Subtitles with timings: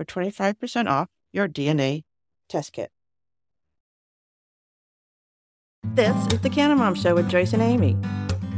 [0.00, 2.04] for 25% off your DNA
[2.48, 2.90] test kit.
[5.92, 7.98] This is the Canna Mom Show with Joyce and Amie,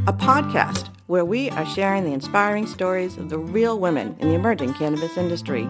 [0.07, 4.35] a podcast where we are sharing the inspiring stories of the real women in the
[4.35, 5.67] emerging cannabis industry.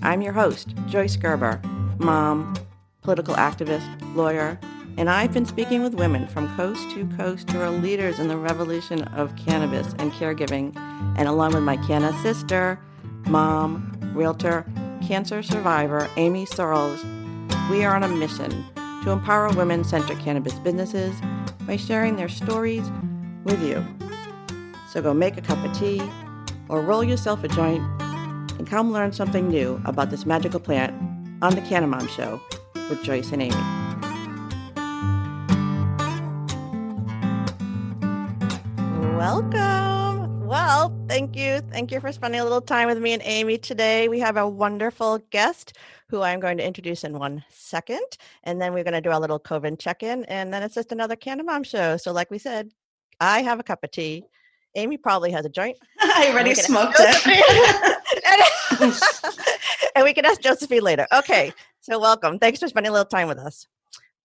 [0.00, 1.60] I'm your host, Joyce Gerber,
[1.98, 2.54] mom,
[3.02, 4.58] political activist, lawyer,
[4.96, 8.38] and I've been speaking with women from coast to coast who are leaders in the
[8.38, 10.74] revolution of cannabis and caregiving,
[11.18, 12.80] and along with my Canna sister,
[13.26, 14.64] mom, realtor,
[15.06, 17.04] cancer survivor, Amie Searles,
[17.70, 18.50] we are on a mission
[19.04, 21.14] to empower women centered cannabis businesses
[21.66, 22.88] by sharing their stories
[23.44, 23.84] with you.
[24.90, 26.02] So go make a cup of tea
[26.68, 27.82] or roll yourself a joint
[28.58, 30.94] and come learn something new about this magical plant
[31.42, 32.40] on the Canna Mom Show
[32.74, 33.80] with Joyce and Amie.
[39.16, 40.46] Welcome.
[40.46, 41.60] Well, thank you.
[41.72, 44.06] Thank you for spending a little time with me and Amie today.
[44.06, 45.76] We have a wonderful guest
[46.08, 48.06] who I'm going to introduce in one second.
[48.44, 50.24] And then we're going to do a little COVID check in.
[50.26, 51.96] And then it's just another Canna Mom show.
[51.96, 52.70] So, like we said,
[53.18, 54.22] I have a cup of tea.
[54.76, 55.76] Amie probably has a joint.
[56.00, 57.26] I already smoked it.
[59.96, 61.08] and we can ask Josefine later.
[61.12, 61.52] Okay.
[61.80, 62.38] So, welcome.
[62.38, 63.66] Thanks for spending a little time with us.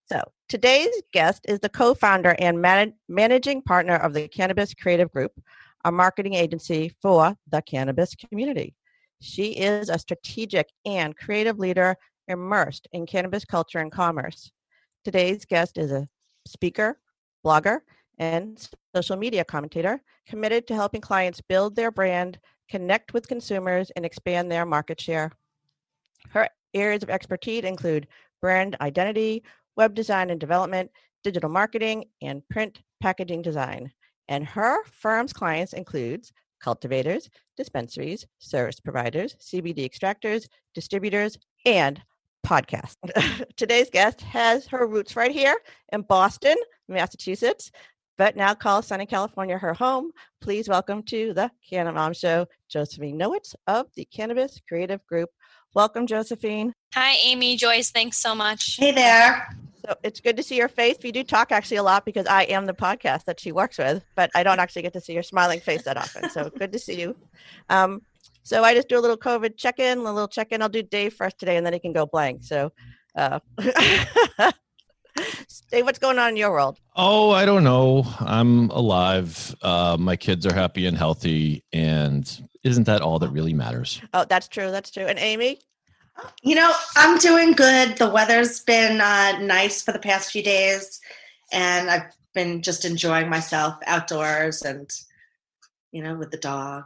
[0.08, 5.10] So, today's guest is the co founder and man- managing partner of the Cannabis Creative
[5.10, 5.32] Group,
[5.86, 8.74] a marketing agency for the cannabis community.
[9.20, 11.94] She is a strategic and creative leader
[12.26, 14.50] immersed in cannabis culture and commerce.
[15.04, 16.08] Today's guest is a
[16.44, 16.98] speaker,
[17.44, 17.78] blogger,
[18.18, 24.04] and social media commentator committed to helping clients build their brand, connect with consumers, and
[24.04, 25.30] expand their market share.
[26.30, 28.08] Her areas of expertise include
[28.42, 29.44] brand identity,
[29.76, 30.90] web design and development,
[31.22, 33.92] digital marketing, and print packaging design.
[34.28, 42.00] And her firm's clients includes cultivators, dispensaries, service providers, CBD extractors, distributors, and
[42.46, 42.96] podcasts.
[43.56, 45.56] Today's guest has her roots right here
[45.92, 46.56] in Boston,
[46.88, 47.70] Massachusetts,
[48.18, 50.10] but now calls Sunny California her home.
[50.40, 55.30] Please welcome to the Canna Mom Show, Josefine Nowitz of the Cannabis Creative Group.
[55.74, 56.72] Welcome, Josefine.
[56.94, 57.90] Hi, Amie, Joyce.
[57.90, 58.76] Thanks so much.
[58.76, 59.46] Hey there.
[59.86, 60.96] So it's good to see your face.
[61.02, 64.04] We do talk actually a lot because I am the podcast that she works with,
[64.16, 66.28] but I don't actually get to see your smiling face that often.
[66.30, 67.14] So good to see you.
[67.68, 68.02] Um,
[68.42, 70.62] so I just do a little COVID check in, a little check in.
[70.62, 72.42] I'll do Dave first today, and then he can go blank.
[72.44, 72.72] So,
[73.16, 73.40] uh,
[75.70, 76.78] Dave, what's going on in your world?
[76.94, 78.04] Oh, I don't know.
[78.20, 79.54] I'm alive.
[79.62, 84.00] Uh, my kids are happy and healthy, and isn't that all that really matters?
[84.14, 84.70] Oh, that's true.
[84.70, 85.06] That's true.
[85.06, 85.60] And Amie?
[86.42, 87.96] You know, I'm doing good.
[87.98, 91.00] The weather's been uh, nice for the past few days,
[91.52, 94.90] and I've been just enjoying myself outdoors and,
[95.92, 96.84] you know, with the dog.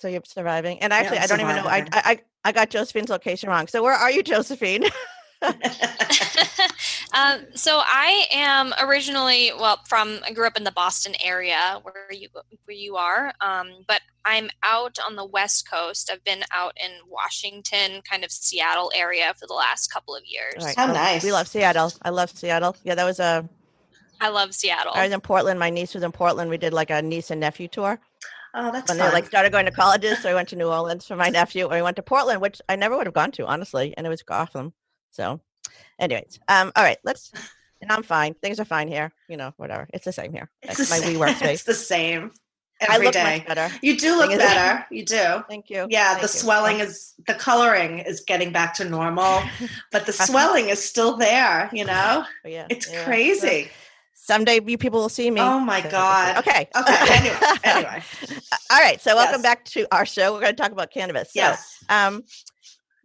[0.00, 0.80] So you're surviving.
[0.80, 1.66] And actually, I'm I don't even know.
[1.66, 1.86] I.
[1.92, 3.66] I I got Josefine's location wrong.
[3.68, 4.84] So where are you, Josefine?
[7.12, 12.10] um, so I am originally well from I grew up in the Boston area where
[12.10, 12.28] you
[12.64, 16.10] where you are, um, but I'm out on the West Coast.
[16.12, 20.64] I've been out in Washington, kind of Seattle area for the last couple of years.
[20.64, 20.76] Right.
[20.76, 21.22] How Oh, nice.
[21.22, 21.92] We love Seattle.
[22.02, 22.76] I love Seattle.
[22.84, 23.48] Yeah, that was a.
[24.20, 24.92] I love Seattle.
[24.94, 25.58] I was in Portland.
[25.58, 26.48] My niece was in Portland.
[26.48, 27.98] We did like a niece and nephew tour.
[28.54, 29.08] oh, that's when fun.
[29.08, 30.20] they like started going to colleges.
[30.20, 32.62] So I went to New Orleans for my nephew, and we went to Portland, which
[32.68, 34.72] I never would have gone to honestly, and it was awesome.
[35.10, 35.40] So
[35.98, 37.32] Anyways, um, all right, let's.
[37.80, 38.34] And I'm fine.
[38.34, 39.12] Things are fine here.
[39.28, 39.88] You know, whatever.
[39.92, 40.48] It's the same here.
[40.62, 41.18] It's That's my same.
[41.18, 42.30] WeWork It's the same
[42.88, 43.38] I look day.
[43.38, 43.74] much better.
[43.82, 44.86] You do look better.
[44.90, 45.42] You do.
[45.48, 45.86] Thank you.
[45.90, 46.40] Yeah, Thank the you.
[46.40, 49.42] swelling is the coloring is getting back to normal,
[49.90, 51.68] but the swelling is still there.
[51.72, 53.04] You know, yeah, it's yeah.
[53.04, 53.68] crazy.
[54.14, 55.40] Someday you people will see me.
[55.40, 55.90] Oh my So.
[55.90, 56.38] God.
[56.38, 56.68] Okay.
[56.76, 56.96] Okay.
[57.10, 58.02] Anyway, anyway.
[58.70, 59.00] All right.
[59.00, 59.42] So welcome Yes.
[59.42, 60.32] back to our show.
[60.32, 61.32] We're going to talk about cannabis.
[61.32, 61.82] So, Yes.
[61.88, 62.22] um,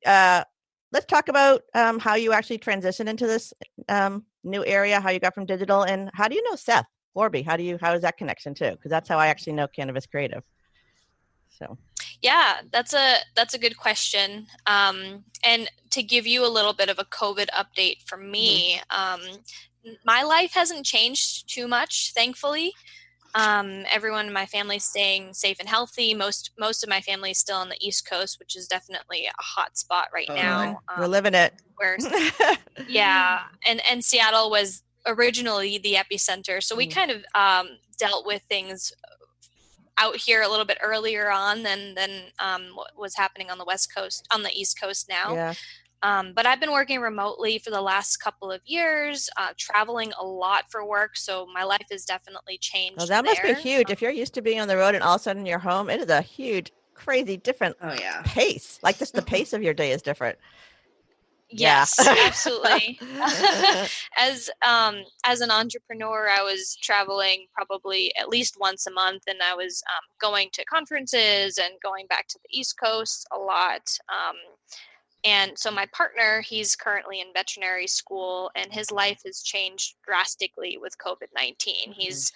[0.05, 0.43] uh,
[0.91, 3.53] let's talk about um, how you actually transitioned into this
[3.89, 6.85] um, new area, how you got from digital, and how do you know Seth
[7.15, 7.45] Worby?
[7.45, 8.71] How do you how is that connection too?
[8.71, 10.43] Because that's how I actually know Cannabis Creative.
[11.49, 11.77] So
[12.21, 14.47] Yeah, that's a that's a good question.
[14.65, 19.21] Um, and to give you a little bit of a COVID update from me, um,
[19.85, 22.73] n- my life hasn't changed too much, thankfully.
[23.35, 26.13] Um, everyone in my family is staying safe and healthy.
[26.13, 29.31] Most most of my family is still on the East Coast, which is definitely a
[29.41, 30.45] hot spot right Totally.
[30.47, 30.79] now.
[30.97, 31.53] we're um, living it.
[31.75, 31.97] where
[32.87, 36.91] yeah and and seattle was originally the epicenter so we Mm.
[36.95, 38.91] kind of um, dealt with things
[39.97, 42.09] out here a little bit earlier on than than
[42.39, 45.53] um, what was happening on the west coast on the east coast now Yeah.
[46.03, 50.25] Um, but i've been working remotely for the last couple of years uh, traveling a
[50.25, 53.55] lot for work so my life has definitely changed Well, that must be there.
[53.55, 53.89] huge.
[53.89, 55.89] If you're used to being on the road and all of a sudden you're home,
[55.89, 58.21] it is a huge, crazy, different Oh yeah.
[58.23, 58.79] pace.
[58.83, 60.37] Like just the pace of your day is different.
[61.49, 61.79] Yeah.
[61.79, 62.99] yes absolutely
[64.17, 69.39] as um as an entrepreneur i was traveling probably at least once a month and
[69.41, 73.81] i was um, going to conferences and going back to the east coast a lot
[74.09, 74.35] um,
[75.31, 80.73] and so my partner he's currently in veterinary school and his life has changed drastically
[80.83, 82.31] with covid-19 he's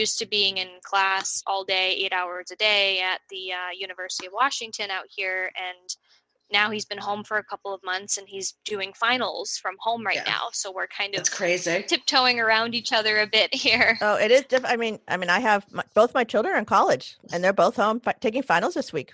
[0.00, 4.26] used to being in class all day eight hours a day at the uh, university
[4.26, 5.88] of washington out here and
[6.52, 10.04] now he's been home for a couple of months and he's doing finals from home
[10.06, 10.34] right Yeah.
[10.36, 11.84] now so we're kind of It's crazy.
[11.88, 14.72] tiptoeing around each other a bit here Oh, it is different.
[14.72, 17.52] I mean, I mean, I have my, both my children are in college, and they're
[17.64, 19.12] both home fi- taking finals this week.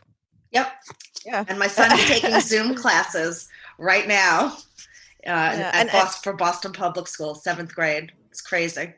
[0.53, 0.73] Yep.
[1.27, 1.45] Yeah.
[1.49, 4.57] And my son's taking Zoom classes right now
[5.27, 8.13] uh, at and- and- for Boston Public School, seventh grade.
[8.31, 8.95] It's crazy.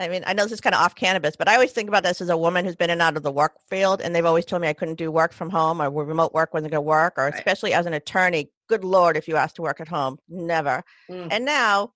[0.00, 2.02] I mean, I know this is kind of off cannabis, but I always think about
[2.02, 4.24] this as a woman who's been in and out of the work field, and they've
[4.24, 6.86] always told me I couldn't do work from home or remote work wasn't going to
[6.88, 7.34] work, or Right.
[7.34, 8.50] especially as an attorney.
[8.68, 10.82] Good lord, if you asked to work at home, never.
[11.08, 11.28] Mm.
[11.30, 11.92] And now,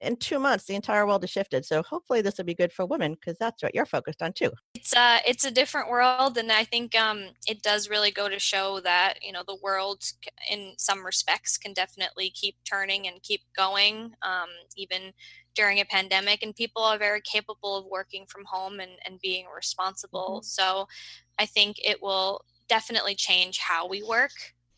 [0.00, 1.64] in two months, the entire world has shifted.
[1.64, 4.50] So hopefully, this will be good for women because that's what you're focused on too.
[4.74, 8.38] it's uh it's a different world and i think um it does really go to
[8.38, 10.02] show that you know the world
[10.50, 15.12] in some respects can definitely keep turning and keep going um even
[15.54, 19.46] during a pandemic and people are very capable of working from home and, and being
[19.54, 20.86] responsible so
[21.38, 24.32] i think it will definitely change how we work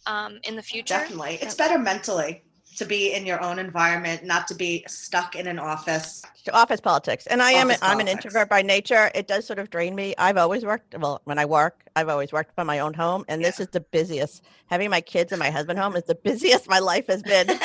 [0.06, 1.38] um, in the future Definitely.
[1.40, 2.42] It's better mentally
[2.76, 6.22] to be in your own environment, not to be stuck in an office.
[6.44, 7.26] to office politics.
[7.26, 9.10] And i am Office i'm an introvert by nature.
[9.14, 10.14] It does sort of drain me.
[10.19, 13.24] I've always worked well when i work i've always worked from my own home.
[13.28, 16.69] And this is the busiest having my kids and my husband home is the busiest
[16.69, 17.48] my life has been.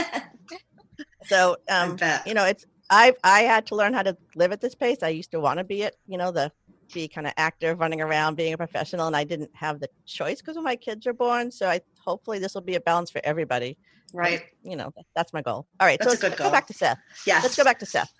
[1.25, 4.75] So um you know it's I've i had to learn how to live at this
[4.75, 4.99] pace.
[5.03, 6.51] I used to want to be it you know the
[6.93, 10.39] be kind of active running around being a professional and i didn't have the choice
[10.39, 11.51] because when my kids are born.
[11.51, 13.77] So i hopefully this will be a balance for everybody
[14.13, 14.43] Right.
[14.63, 16.73] you know that's my goal all right That's so let's, good let's go back to
[16.73, 17.39] seth Yeah.
[17.43, 18.11] let's go back to seth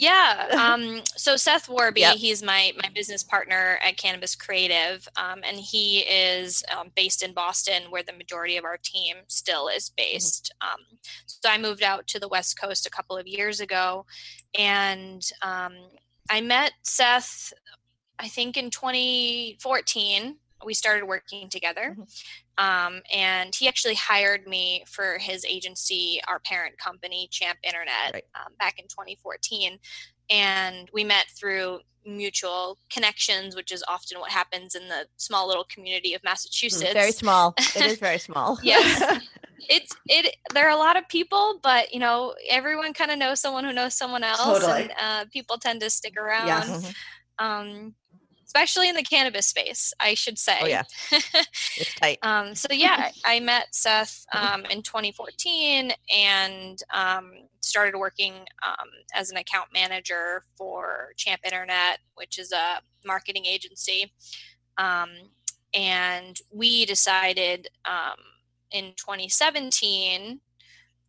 [0.00, 0.46] Yeah.
[0.52, 2.16] Um, so Seth Worby, Yep.
[2.16, 7.34] he's my my business partner at Cannabis Creative, um, and he is um, based in
[7.34, 10.54] Boston, where the majority of our team still is based.
[10.62, 14.06] Um, so I moved out to the West Coast a couple of years ago,
[14.58, 15.74] and um,
[16.30, 17.52] I met Seth,
[18.18, 20.36] I think in 2014.
[20.64, 21.96] We started working together.
[22.60, 28.24] Um, and he actually hired me for his agency, our parent company, Champ Internet, Right.
[28.34, 29.78] um, back in 2014.
[30.28, 35.64] And we met through mutual connections, which is often what happens in the small little
[35.72, 36.92] community of Massachusetts.
[36.92, 39.20] very small it is very small Yes.
[39.68, 40.34] it's it.
[40.54, 43.72] There are a lot of people, but you know, everyone kind of knows someone who
[43.72, 44.82] knows someone else, Totally.
[44.82, 46.46] and uh, people tend to stick around.
[46.46, 46.68] Yes.
[46.68, 46.94] Mhm.
[47.44, 47.94] Um,
[48.50, 50.58] especially in the cannabis space, I should say.
[50.60, 50.82] Oh, yeah.
[51.12, 57.30] it's tight Um, so yeah, I I met Seth um, in 2014 and um,
[57.60, 58.34] started working
[58.66, 64.12] um, as an account manager for Champ Internet, which is a marketing agency.
[64.78, 65.10] Um,
[65.72, 68.18] and we decided um,
[68.72, 70.40] in 2017,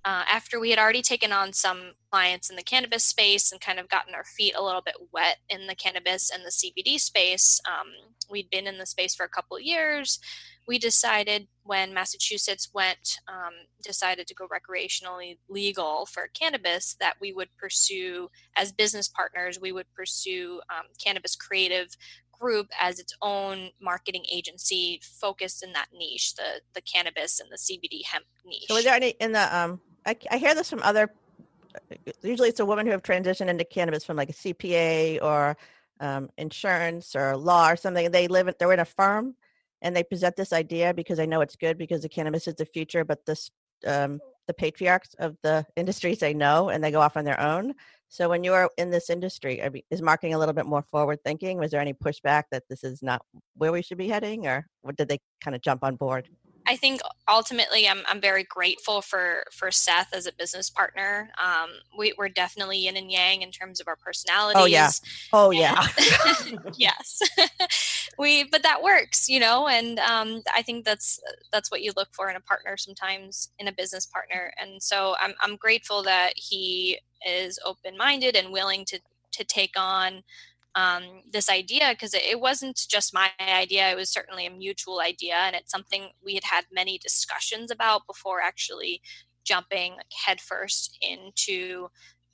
[0.03, 3.79] uh, after we had already taken on some clients in the cannabis space and kind
[3.79, 7.59] of gotten our feet a little bit wet in the cannabis and the CBD space,
[7.67, 7.87] um,
[8.29, 10.19] we'd been in the space for a couple of years
[10.67, 13.53] we decided when Massachusetts went um,
[13.83, 19.71] decided to go recreationally legal for cannabis that we would pursue as business partners we
[19.71, 21.89] would pursue um, cannabis creative
[22.39, 27.57] group as its own marketing agency focused in that niche the the cannabis and the
[27.57, 28.65] CBD hemp niche.
[28.67, 29.81] So, is there any in the um?
[30.05, 31.11] I, I hear this from other.
[32.21, 35.55] Usually, it's a woman who have transitioned into cannabis from like a CPA or
[35.99, 38.11] um, insurance or law or something.
[38.11, 39.35] They live in, they're in a firm
[39.81, 42.65] and they present this idea because they know it's good because the cannabis is the
[42.65, 43.49] future, but this
[43.87, 47.73] um, the patriarchs of the industry say no and they go off on their own.
[48.09, 51.57] So when you're in this industry, is marketing a little bit more forward thinking?
[51.57, 53.21] Was there any pushback that this is not
[53.55, 54.65] where we should be heading, or
[54.97, 56.27] did they kind of jump on board?
[56.67, 61.29] I think ultimately I'm, I'm very grateful for, for Seth as a business partner.
[61.43, 64.57] Um, we, we're definitely yin and yang in terms of our personalities.
[64.61, 64.91] Oh yeah.
[65.33, 65.85] Oh yeah.
[66.75, 67.19] yes.
[68.17, 71.19] we, but that works, you know, and um, I think that's,
[71.51, 74.53] that's what you look for in a partner sometimes in a business partner.
[74.61, 78.99] And so I'm, I'm grateful that he is open-minded and willing to,
[79.31, 80.23] to take on
[80.75, 85.35] um, this idea because it, wasn't just my idea it was certainly a mutual idea
[85.35, 89.01] and it's something we had had many discussions about before actually
[89.43, 91.87] jumping headfirst into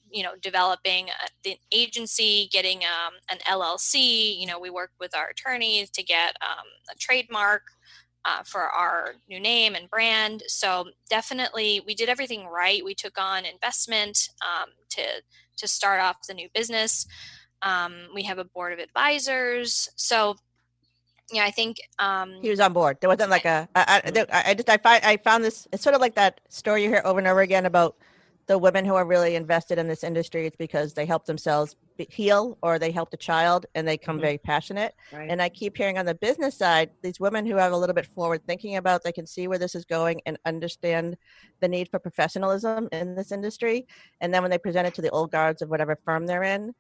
[0.10, 5.16] you know developing a, the agency getting um, an llc you know we worked with
[5.16, 7.64] our attorneys to get um, a trademark
[8.26, 10.44] uh, for our new name and brand.
[10.48, 12.84] So definitely we did everything right.
[12.84, 15.02] We took on investment um, to
[15.58, 17.08] to start off the new business
[17.62, 19.90] um, we have a board of advisors.
[19.96, 20.36] So,
[21.32, 22.98] yeah, I think um, he was on board.
[23.02, 23.68] There wasn't like a.
[23.76, 25.68] I, I, I just I find I found this.
[25.72, 27.98] It's sort of like that story you hear over and over again about
[28.48, 30.48] the women who are really invested in this industry.
[30.48, 31.76] It's because they help themselves
[32.10, 34.24] heal or they helped a child and they come mm-hmm.
[34.24, 34.96] very passionate.
[35.12, 35.30] Right.
[35.30, 38.08] And I keep hearing on the business side, these women who have a little bit
[38.16, 41.18] forward thinking about, they can see where this is going and understand
[41.60, 43.86] the need for professionalism in this industry.
[44.22, 46.74] And then when they present it to the old guards of whatever firm they're in,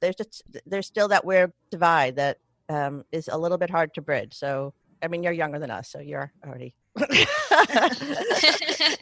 [0.00, 2.38] there's just there's still that weird divide that
[2.68, 4.34] um, is a little bit hard to bridge.
[4.34, 6.74] So I mean, you're younger than us, so you're already.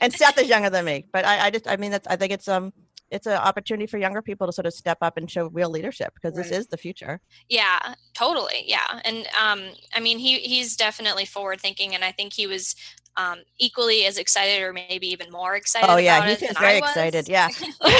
[0.00, 2.32] and Seth is younger than me, but I, I just I mean that's I think
[2.32, 2.72] it's um
[3.10, 6.12] it's an opportunity for younger people to sort of step up and show real leadership
[6.14, 6.48] because right.
[6.48, 7.20] this is the future.
[7.48, 8.64] Yeah, totally.
[8.66, 9.62] Yeah, and um,
[9.94, 12.74] I mean he he's definitely forward thinking, and I think he was
[13.16, 15.88] um, equally as excited or maybe even more excited.
[15.88, 17.28] Oh yeah, he seems very excited.
[17.28, 17.48] Yeah.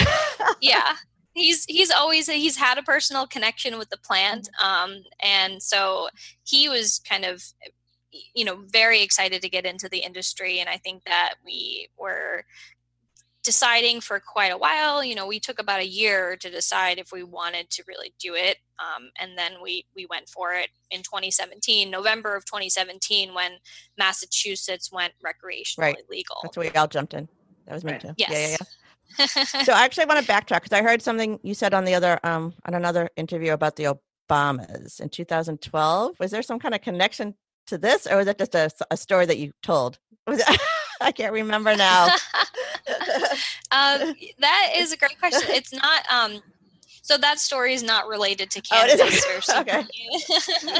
[0.60, 0.94] yeah
[1.34, 4.92] he's he's always he's had a personal connection with the plant mm-hmm.
[4.92, 6.08] um, and so
[6.44, 7.42] he was kind of
[8.34, 12.44] you know very excited to get into the industry and i think that we were
[13.42, 17.12] deciding for quite a while you know we took about a year to decide if
[17.12, 21.00] we wanted to really do it um, and then we we went for it in
[21.00, 23.52] 2017 november of 2017 when
[23.98, 25.96] massachusetts went recreationally right.
[26.08, 27.28] legal that's where we all jumped in
[27.66, 28.00] that was me right.
[28.00, 28.30] too yes.
[28.30, 28.66] yeah yeah yeah
[29.26, 32.18] so I actually want to backtrack because I heard something you said on the other
[32.24, 33.96] um on another interview about the
[34.28, 36.18] Obamas in 2012.
[36.18, 37.34] Was there some kind of connection
[37.66, 39.98] to this, or was it just a, a story that you told?
[41.00, 42.06] I can't remember now.
[43.70, 45.50] um, that is a great question.
[45.50, 46.04] It's not.
[46.10, 46.42] Um,
[47.04, 49.84] so that story is not related to cannabis oh, or okay.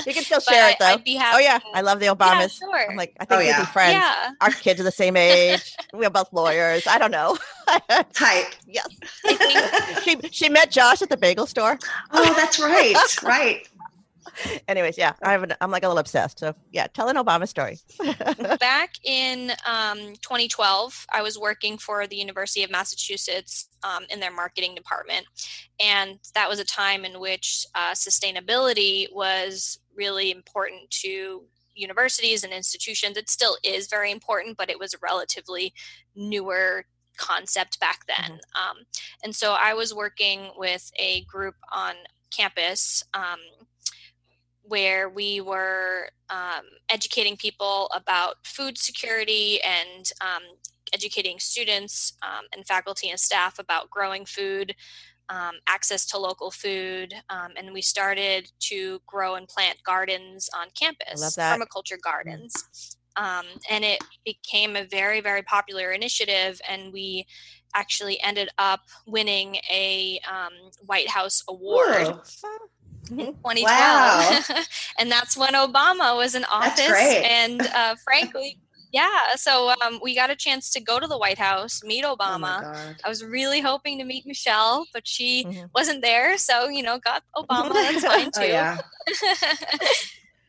[0.07, 0.87] you can still share it though.
[0.87, 2.59] I'd be happy oh yeah, I love the Obamas.
[2.63, 2.91] Yeah, sure.
[2.91, 3.93] I'm like, I think oh, we'd be friends.
[3.93, 4.31] Yeah.
[4.41, 5.77] Our kids are the same age.
[5.93, 6.87] We're both lawyers.
[6.87, 7.37] I don't know.
[8.15, 8.47] Type.
[8.67, 8.89] Yes.
[10.03, 11.79] she she met Josh at the bagel store.
[12.13, 12.95] Oh, that's right.
[13.23, 13.69] right.
[14.69, 16.39] Anyways, yeah, I have an, I'm like a little obsessed.
[16.39, 17.79] So yeah, tell an Obama story.
[18.59, 24.33] Back in um, 2012, I was working for the University of Massachusetts um, in their
[24.33, 25.27] marketing department,
[25.81, 32.53] and that was a time in which uh, sustainability was really important to universities and
[32.53, 33.17] institutions.
[33.17, 35.75] It still is very important, but it was a relatively
[36.15, 38.39] newer concept back then.
[38.39, 38.71] Mm-hmm.
[38.71, 38.77] Um,
[39.23, 41.95] and so I was working with a group on
[42.31, 43.39] campus um,
[44.67, 50.43] where we were um, educating people about food security and um,
[50.93, 54.75] educating students um, and faculty and staff about growing food,
[55.29, 60.69] um, access to local food, um, and we started to grow and plant gardens on
[60.79, 62.03] campus, permaculture mm.
[62.03, 62.97] gardens.
[63.17, 67.27] Um, and it became a very, very popular initiative, and we
[67.75, 70.19] actually ended up winning a
[70.85, 72.07] White House award.
[72.07, 72.21] Whoa
[73.09, 74.41] 2012 wow.
[74.99, 76.81] and that's when obama was in office
[77.25, 78.59] and uh, frankly
[78.93, 82.17] yeah so um, we got a chance to go to the white house meet oh
[82.17, 85.67] obama oh i was really hoping to meet michelle but she mm-hmm.
[85.75, 88.79] wasn't there so you know got obama that's fine oh, too oh, yeah.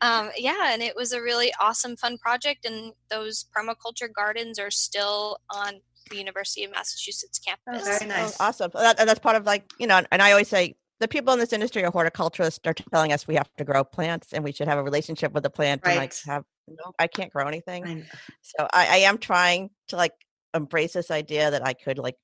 [0.00, 2.64] um, yeah, and it was a really awesome, fun project.
[2.64, 7.86] And those permaculture gardens are still on the University of Massachusetts campus.
[7.86, 8.40] very Oh, nice.
[8.40, 8.70] awesome.
[8.74, 11.38] That, and that's part of like, you know, and I always say the people in
[11.38, 14.68] this industry are horticulturists are telling us we have to grow plants and we should
[14.68, 17.86] have a relationship with the plant and like have no, I can't grow anything.
[17.86, 18.04] I.
[18.42, 20.12] So I, I am trying to like
[20.54, 22.16] embrace this idea that I could like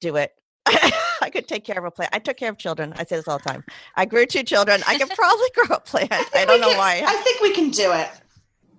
[0.00, 0.32] do it.
[0.66, 2.14] I could take care of a plant.
[2.14, 2.92] I took care of children.
[2.96, 3.64] I say this all the time.
[3.96, 4.82] I grew two children.
[4.86, 6.12] I could probably grow a plant.
[6.12, 7.02] I think don't know can- why.
[7.06, 8.08] I think we can do it.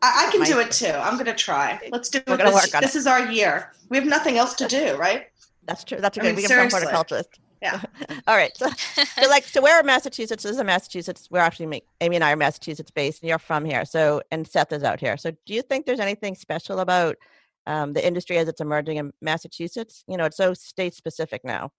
[0.01, 0.87] I, I can My- do it too.
[0.87, 1.79] I'm going to try.
[1.91, 2.37] Let's do We're it.
[2.45, 3.73] This, work on this is our year.
[3.89, 5.27] We have nothing else to do, right?
[5.65, 5.99] That's true.
[5.99, 6.27] That's a I good.
[6.29, 7.23] mean, we can become seriously.
[7.65, 7.81] Yeah.
[8.27, 8.55] all right.
[8.55, 10.43] So, so like, so we're in Massachusetts.
[10.43, 11.27] This is Massachusetts.
[11.31, 13.85] We're actually, Amie and I are Massachusetts based, and you're from here.
[13.85, 15.17] So, and Seth is out here.
[15.17, 17.17] So, do you think there's anything special about
[17.65, 20.03] um, the industry as it's emerging in Massachusetts?
[20.07, 21.71] You know, it's so state specific now,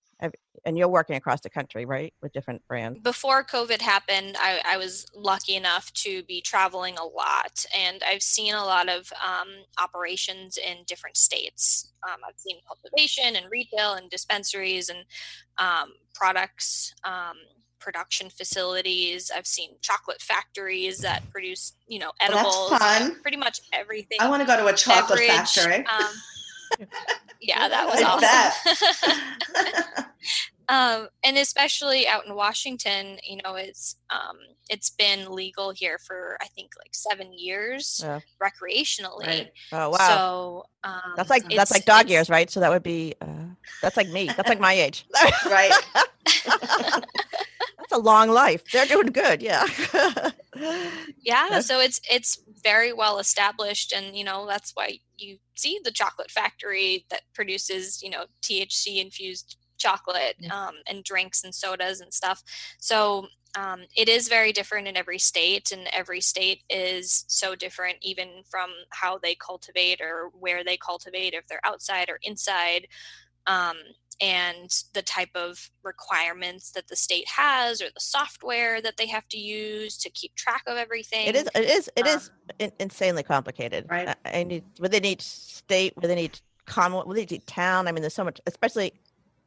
[0.66, 2.98] and you're working across the country, right, with different brands.
[3.00, 8.22] before COVID happened, I, I was lucky enough to be traveling a lot, and I've
[8.22, 9.48] seen a lot of um,
[9.80, 11.92] operations in different states.
[12.08, 15.04] Um, I've seen cultivation and retail and dispensaries and
[15.58, 16.94] um, products.
[17.04, 17.36] Um,
[17.78, 23.22] production facilities i've seen chocolate factories that produce you know Well, that's edibles fun.
[23.22, 25.84] pretty much everything I want to go to a chocolate beverage, factory.
[27.40, 30.04] Yeah that was I awesome
[30.68, 34.36] um, and especially out in Washington, you know, it's um,
[34.68, 38.20] it's been legal here for I think like seven years Yeah.
[38.42, 39.26] recreationally.
[39.26, 39.52] Right.
[39.72, 39.96] Oh wow.
[39.98, 42.50] So um, that's like that's like dog years, right?
[42.50, 43.26] So that would be uh,
[43.80, 44.26] that's like me.
[44.26, 45.06] That's like my age.
[45.46, 45.72] right.
[46.46, 48.64] that's a long life.
[48.72, 49.42] They're doing good.
[49.42, 49.66] Yeah.
[50.58, 50.90] Yeah,
[51.22, 51.60] Yeah.
[51.60, 56.30] so it's it's very well established, and you know that's why you see the chocolate
[56.30, 62.42] factory that produces you know THC infused chocolate um, and drinks and sodas and stuff.
[62.78, 67.96] So um, it is very different in every state, and every state is so different,
[68.02, 72.86] even from how they cultivate or where they cultivate, if they're outside or inside.
[73.46, 73.76] Um,
[74.20, 79.28] and the type of requirements that the state has or the software that they have
[79.28, 81.26] to use to keep track of everything.
[81.26, 81.48] It is.
[81.54, 81.90] It is.
[81.96, 82.20] It Um,
[82.58, 83.86] is insanely complicated.
[83.90, 84.08] Right.
[84.24, 87.88] I, I need within each state, within each commonwealth, within each town.
[87.88, 88.92] I mean, there's so much, especially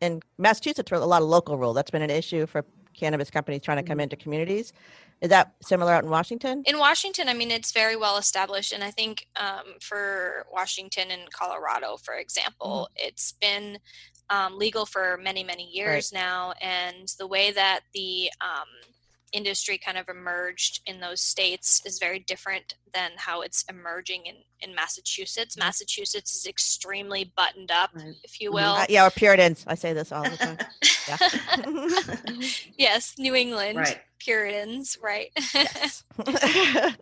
[0.01, 1.73] in Massachusetts, where a lot of local rule.
[1.73, 2.63] That's been an issue for
[2.95, 4.73] cannabis companies trying to come into communities.
[5.21, 6.63] Is that similar out in Washington?
[6.65, 11.29] in Washington, I mean, it's very well established, and I think um, for Washington and
[11.32, 13.79] Colorado, for example, it's been
[14.29, 16.53] um, legal for many, many years now.
[16.61, 18.67] And the way that the um,
[19.31, 24.35] industry kind of emerged in those states is very different than how it's emerging in,
[24.61, 25.57] in Massachusetts.
[25.57, 28.15] Massachusetts is extremely buttoned up, Right.
[28.23, 28.53] if you Mhm.
[28.55, 28.73] will.
[28.75, 29.63] Uh, yeah, or Puritans.
[29.67, 30.57] I say this all the time.
[31.07, 31.17] Yeah.
[32.77, 33.99] yes, New England Right.
[34.19, 35.31] Puritans, right?
[35.55, 36.03] Yes.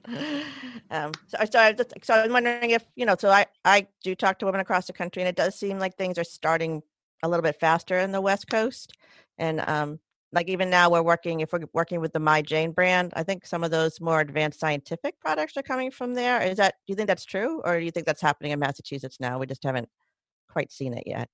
[0.92, 3.16] um, so, so, I just, so I'm wondering if you know.
[3.20, 5.98] So I I do talk to women across the country, and it does seem like
[5.98, 6.84] things are starting
[7.24, 8.94] a little bit faster in the West Coast,
[9.38, 10.00] and um,
[10.34, 13.14] like even now we're working if we're working with the My Jane brand.
[13.16, 16.42] I think some of those more advanced scientific products are coming from there.
[16.42, 19.18] Is that do you think that's true, or do you think that's happening in Massachusetts
[19.20, 19.40] now?
[19.40, 19.90] We just haven't
[20.50, 21.30] quite seen it yet.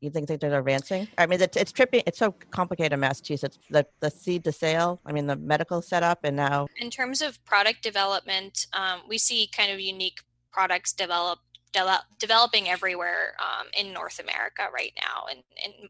[0.00, 1.08] You think things are advancing?
[1.18, 2.02] I mean, it's it's tripping.
[2.06, 3.58] It's so complicated in Massachusetts.
[3.70, 5.00] The the seed to sale.
[5.04, 9.48] I mean, the medical setup, and now in terms of product development, um, we see
[9.54, 10.20] kind of unique
[10.52, 11.40] products develop,
[11.72, 15.88] develop developing everywhere um, in North America right now, and in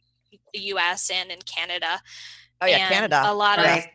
[0.53, 1.11] the U.S.
[1.11, 2.01] and in Canada.
[2.61, 3.23] oh yeah, And Canada.
[3.27, 3.91] A lot of Right.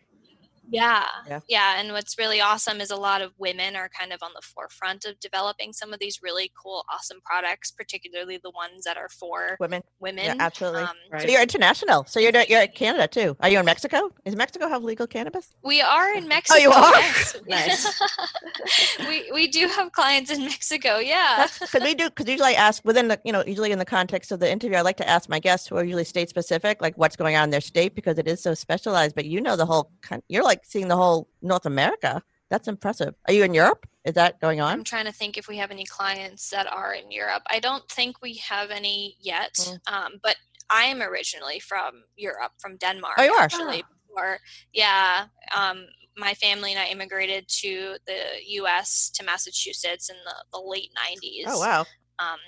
[0.69, 1.39] Yeah, Yeah.
[1.47, 4.41] yeah, And what's really awesome is a lot of women are kind of on the
[4.41, 9.09] forefront of developing some of these really cool, awesome products, particularly the ones that are
[9.09, 9.81] for women.
[9.99, 10.25] women.
[10.25, 10.81] Yeah, absolutely.
[10.83, 11.21] Um, Right.
[11.21, 12.03] So you're international.
[12.05, 13.37] So you're you're in Canada too.
[13.39, 14.11] Are you in Mexico?
[14.25, 15.55] Does Mexico have legal cannabis?
[15.63, 16.59] We are in Mexico.
[16.59, 16.91] Oh, you are?
[16.91, 17.37] yes.
[17.47, 18.01] Nice.
[19.07, 20.97] we we do have clients in Mexico.
[20.97, 21.47] Yeah.
[21.59, 22.09] Because we do.
[22.09, 24.77] Because usually I ask within the you know usually in the context of the interview,
[24.77, 27.45] I like to ask my guests who are usually state specific, like what's going on
[27.45, 29.15] in their state because it is so specialized.
[29.15, 29.91] But you know the whole.
[30.27, 32.23] You're like seeing the whole North America.
[32.49, 33.13] That's impressive.
[33.27, 33.85] Are you in Europe?
[34.05, 34.71] Is that going on?
[34.71, 37.43] I'm trying to think if we have any clients that are in Europe.
[37.49, 39.55] I don't think we have any yet.
[39.55, 39.93] Mm.
[39.93, 40.37] Um, but
[40.69, 43.15] I am originally from Europe, from Denmark.
[43.17, 43.43] Oh, you are?
[43.43, 43.83] actually.
[44.07, 44.39] Before,
[44.73, 45.25] yeah.
[45.55, 49.11] Um, my family and I immigrated to the U.S.
[49.15, 51.43] to Massachusetts in the, the late '90s.
[51.47, 51.85] Oh wow.
[52.19, 52.39] um,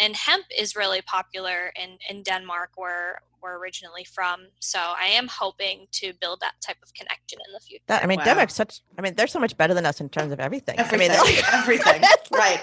[0.00, 4.46] and hemp is really popular in, in Denmark, where we're originally from.
[4.60, 7.82] So I am hoping to build that type of connection in the future.
[7.86, 8.24] That, I mean, Wow.
[8.24, 8.80] Denmark's such.
[8.98, 10.78] I mean, they're so much better than us in terms of everything.
[10.78, 11.10] Everything.
[11.12, 12.02] I mean, like- everything.
[12.32, 12.60] Right.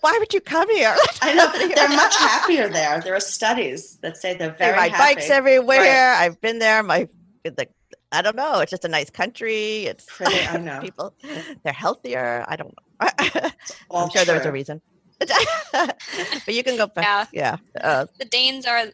[0.00, 0.94] why would you come here?
[1.22, 3.00] I know they're much happier there.
[3.00, 4.58] There are studies that say they're very.
[4.58, 5.14] They very ride happy.
[5.14, 6.14] bikes everywhere.
[6.14, 6.82] I've been there.
[6.82, 7.08] My
[7.44, 7.66] the
[8.10, 8.60] I don't know.
[8.60, 9.84] It's just a nice country.
[9.84, 10.80] It's Pretty, I know.
[10.80, 11.14] people.
[11.62, 12.44] They're healthier.
[12.48, 13.50] I don't know.
[13.94, 14.80] I'm sure there's a reason.
[15.72, 17.28] but you can go back.
[17.32, 17.56] Yeah.
[17.74, 17.86] Yeah.
[17.86, 18.84] Uh, The Danes are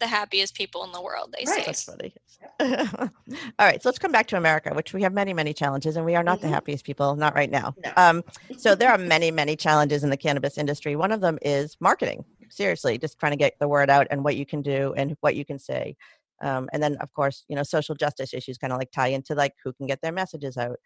[0.00, 1.56] the happiest people in the world, they Right.
[1.60, 1.64] say.
[1.66, 2.14] That's funny.
[3.58, 6.04] All right, so let's come back to America, which we have many, many challenges, and
[6.06, 6.50] we are not the Mhm.
[6.50, 7.74] happiest people, not right now.
[7.84, 7.92] No.
[7.96, 8.24] Um,
[8.56, 10.94] so there are many, many challenges in the cannabis industry.
[10.96, 12.24] One of them is marketing.
[12.48, 15.34] Seriously, just trying to get the word out and what you can do and what
[15.36, 15.96] you can say.
[16.40, 19.34] Um, and then, of course, you know, social justice issues kind of like tie into
[19.34, 20.76] like who can get their messages out.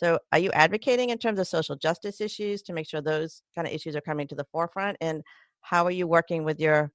[0.00, 3.68] So, are you advocating in terms of social justice issues to make sure those kind
[3.68, 4.96] of issues are coming to the forefront?
[5.02, 5.22] And
[5.60, 6.90] how are you working with your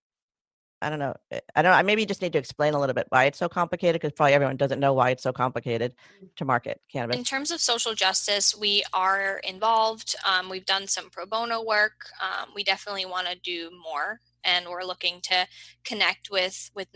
[0.81, 1.13] I don't know.
[1.31, 1.77] uh, I don't know.
[1.77, 4.11] I maybe you just need to explain a little bit why it's so complicated because
[4.11, 5.93] probably everyone doesn't know why it's so complicated
[6.35, 7.17] to market cannabis.
[7.17, 10.15] In terms of social justice, we are involved.
[10.25, 11.93] Um, we've done some pro bono work.
[12.21, 15.47] Um, we definitely want to do more, and we're looking to
[15.85, 16.87] connect with with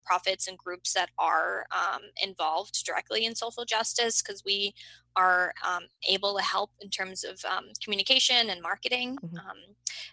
[0.00, 4.74] nonprofits and groups that are um, involved directly in social justice because we
[5.16, 9.18] are um, able to help in terms of um, communication and marketing.
[9.18, 9.38] Mhm.
[9.38, 9.56] Um,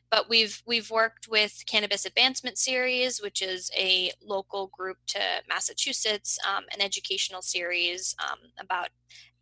[0.10, 6.40] but we've we've worked with Cannabis Advancement Series, which is a local group to Massachusetts,
[6.48, 8.90] um, an educational series um, about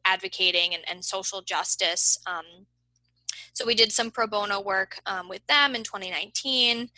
[0.05, 2.17] advocating and, and social justice.
[2.27, 2.67] Um,
[3.53, 6.89] so we did some pro bono work um, with them in 2019,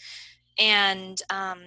[0.59, 1.59] and um,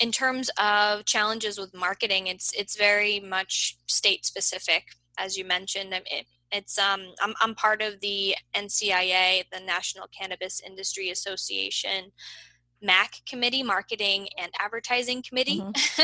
[0.00, 4.84] in terms of challenges with marketing, it's it's very much state specific,
[5.18, 5.94] as you mentioned.
[5.94, 12.12] I mean, it's um I'm I'm part of the NCIA, the National Cannabis Industry Association.
[12.80, 15.60] MAC committee, marketing and advertising committee.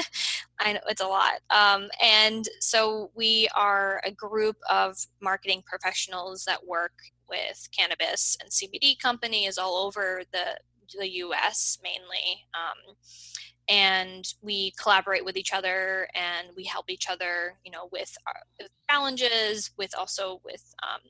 [0.59, 1.35] I know it's a lot.
[1.51, 6.95] Um, and so we are a group of marketing professionals that work
[7.29, 10.59] with cannabis and CBD companies all over the
[10.99, 11.79] the U.S.
[11.83, 12.45] mainly.
[12.55, 12.97] Um,
[13.69, 18.35] and we collaborate with each other and we help each other, you know, with, our,
[18.91, 21.01] challenges, with also with um,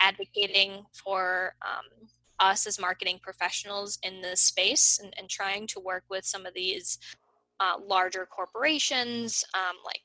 [0.00, 6.04] advocating for um, us as marketing professionals in this space and, and trying to work
[6.10, 6.98] with some of these
[7.60, 10.02] uh, larger corporations um, like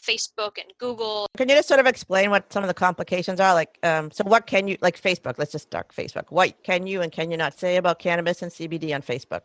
[0.00, 1.26] Facebook and Google.
[1.36, 3.54] Can you just sort of explain what some of the complications are?
[3.54, 5.38] Like, um, so what can you like Facebook?
[5.38, 6.24] Let's just start Facebook.
[6.30, 9.42] What can you and can you not say about cannabis and CBD on Facebook?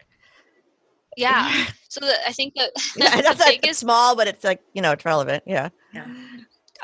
[1.18, 1.66] Yeah.
[1.88, 4.82] So the, I think that Yeah, that's like, it's biggest small, but it's like you
[4.82, 5.46] know it's relevant.
[5.48, 5.70] Yeah.
[5.94, 6.06] yeah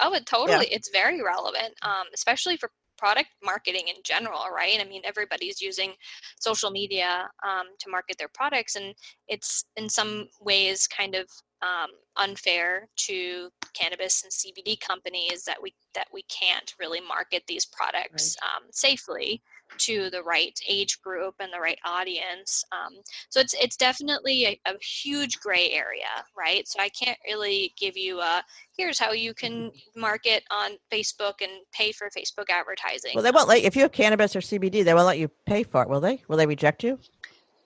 [0.01, 0.67] Oh, it totally.
[0.67, 4.79] It's very relevant, um, especially for product marketing in general, right?
[4.79, 5.93] I mean, everybody's using
[6.39, 8.93] social media um, to market their products, and
[9.27, 11.25] it's in some ways kind of
[11.63, 17.65] um, unfair to cannabis and CBD companies that we that we can't really market these
[17.65, 19.41] products um, safely
[19.77, 22.63] to the right age group and the right audience.
[22.71, 22.95] Um,
[23.29, 26.67] so it's it's definitely a, a huge gray area, right?
[26.67, 28.43] So I can't really give you a
[28.77, 33.11] here's how you can market on Facebook and pay for Facebook advertising.
[33.15, 35.63] Well, they won't let if you have cannabis or CBD, they won't let you pay
[35.63, 36.23] for it, will they?
[36.27, 36.99] Will they reject you?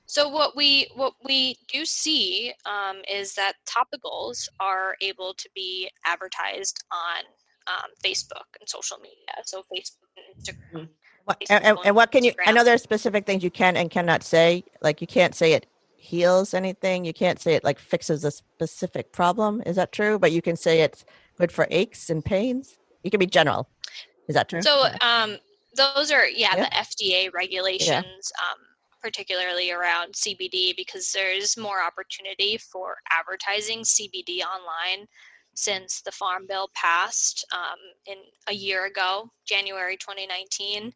[0.07, 5.89] So what we what we do see um, is that topicals are able to be
[6.05, 7.25] advertised on
[7.67, 9.41] um, Facebook and social media.
[9.45, 10.73] So Facebook and Instagram.
[10.73, 10.87] What, Facebook
[11.49, 12.33] and, and, and what can you?
[12.45, 14.63] I know there are specific things you can and cannot say.
[14.81, 15.65] Like you can't say it
[15.97, 17.05] heals anything.
[17.05, 19.61] You can't say it like fixes a specific problem.
[19.65, 20.19] Is that true?
[20.19, 21.05] But you can say it's
[21.37, 22.77] good for aches and pains.
[23.03, 23.67] You can be general.
[24.27, 24.61] Is that true?
[24.61, 25.37] So um,
[25.75, 26.63] those are yeah, Yeah.
[26.65, 28.59] the FDA regulations, um,
[29.01, 35.07] particularly around CBD, because there's more opportunity for advertising CBD online
[35.55, 40.93] since the Farm Bill passed um, in a year ago, January 2019.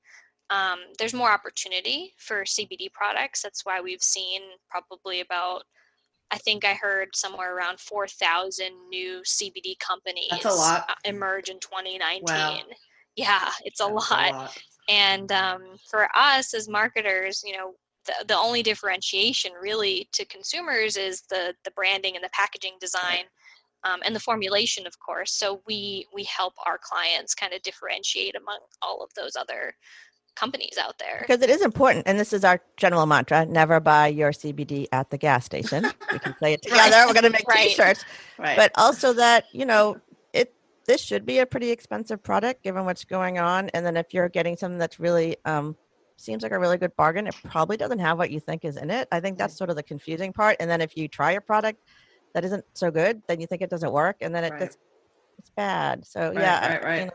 [0.51, 3.41] Um, there's more opportunity for CBD products.
[3.41, 5.63] That's why we've seen probably about
[6.31, 10.85] I think I heard somewhere around 4,000 new CBD companies lot.
[10.87, 12.21] uh, emerge in 2019.
[12.21, 12.59] Wow.
[13.15, 14.59] Yeah, it's a That's lot.
[14.89, 17.73] And um, for us as marketers, you know,
[18.05, 23.25] the, the only differentiation really to consumers is the the branding and the packaging design.
[23.83, 25.33] Um, and the formulation, of course.
[25.33, 29.73] So we we help our clients kind of differentiate among all of those other
[30.35, 31.17] companies out there.
[31.21, 35.09] because it is important, and this is our general mantra: never buy your CBD at
[35.09, 35.89] the gas station.
[36.11, 36.85] we can play it Right.
[36.85, 37.03] together.
[37.07, 37.69] We're going to make Right.
[37.69, 38.05] T-shirts,
[38.37, 38.57] Right.
[38.57, 39.97] but also that you know
[40.33, 40.53] it.
[40.85, 44.29] This should be a pretty expensive product given what's going on, and then if you're
[44.29, 45.75] getting something that's really um,
[46.17, 48.89] seems like a really good bargain, it probably doesn't have what you think is in
[48.91, 49.07] it.
[49.11, 50.57] I think that's sort of the confusing part.
[50.59, 51.79] And then if you try a product
[52.33, 54.61] that isn't so good, then you think it doesn't work, and then it Right.
[54.63, 54.77] it's,
[55.37, 56.05] it's bad.
[56.05, 56.99] So Right, yeah, I- right, right.
[56.99, 57.11] you know,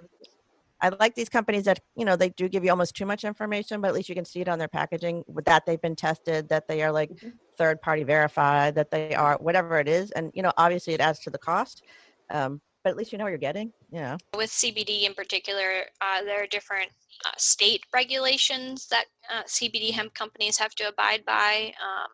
[0.80, 3.80] I like these companies that you know they do give you almost too much information,
[3.80, 6.48] but at least you can see it on their packaging with that they've been tested,
[6.50, 7.32] that they are like Mhm.
[7.56, 11.20] third party verified, that they are whatever it is, and you know obviously it adds
[11.20, 11.82] to the cost.
[12.30, 13.72] Um, but at least you know what you're getting.
[13.90, 14.18] Yeah.
[14.36, 16.90] With CBD in particular, uh, there are different
[17.24, 21.72] uh, state regulations that uh, CBD hemp companies have to abide by.
[21.82, 22.10] Um,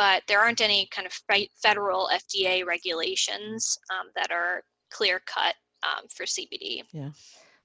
[0.00, 1.12] but there aren't any kind of
[1.62, 6.84] federal FDA regulations um, that are clear cut um, for CBD.
[6.90, 7.10] Yeah.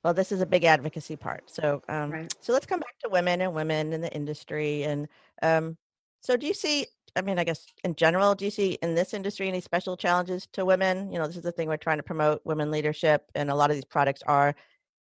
[0.04, 1.50] Well, this is a big advocacy part.
[1.50, 2.36] So, um, Right.
[2.42, 4.84] so let's come back to women and women in the industry.
[4.84, 5.08] And
[5.44, 5.78] um,
[6.20, 6.88] so, do you see?
[7.16, 10.46] I mean, I guess in general, do you see in this industry any special challenges
[10.52, 11.14] to women?
[11.14, 13.70] You know, this is the thing we're trying to promote women leadership, and a lot
[13.70, 14.54] of these products are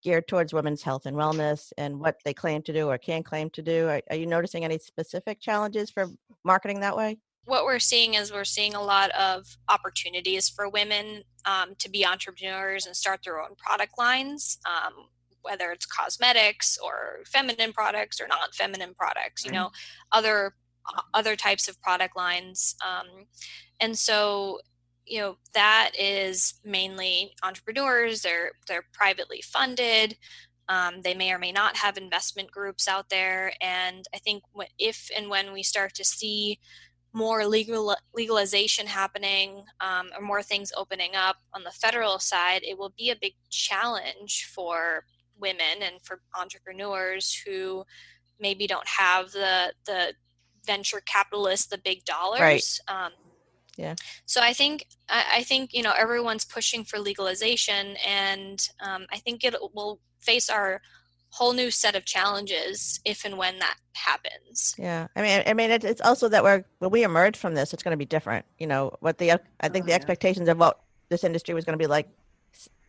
[0.01, 3.49] geared towards women's health and wellness and what they claim to do or can claim
[3.51, 3.87] to do.
[3.87, 6.07] Are, are you noticing any specific challenges for
[6.43, 7.17] marketing that way?
[7.45, 12.05] what we're seeing is we're seeing a lot of opportunities for women um, to be
[12.05, 14.93] entrepreneurs and start their own product lines um,
[15.41, 19.69] whether it's cosmetics or feminine products or not feminine products you know
[20.11, 20.53] other
[20.85, 23.25] uh, other types of product lines um,
[23.79, 24.59] and so
[25.05, 30.17] you know that is mainly entrepreneurs they're they're privately funded
[30.69, 34.43] um, they may or may not have investment groups out there and i think
[34.77, 36.59] if and when we start to see
[37.13, 42.77] more legal legalization happening um, or more things opening up on the federal side, it
[42.77, 45.05] will be a big challenge for
[45.37, 47.83] women and for entrepreneurs who
[48.39, 50.13] maybe don't have the the
[50.65, 52.39] venture capitalists, the big dollars.
[52.39, 52.79] Right.
[52.87, 53.11] Um,
[53.77, 53.95] yeah.
[54.25, 59.17] So I think I, I, think you know everyone's pushing for legalization, and um, I
[59.17, 60.81] think it will face our
[61.29, 64.75] whole new set of challenges if and when that happens.
[64.77, 67.84] Yeah, I mean, I mean, it's also that we're when we emerge from this, it's
[67.84, 68.45] going to be different.
[68.60, 69.95] You know, what the I think Oh, the yeah.
[69.95, 72.10] expectations of what this industry was going to be like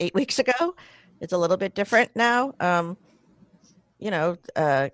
[0.01, 0.75] eight weeks ago,
[1.21, 2.55] it's a little bit different now.
[2.61, 2.97] Um,
[3.99, 4.89] you know, uh,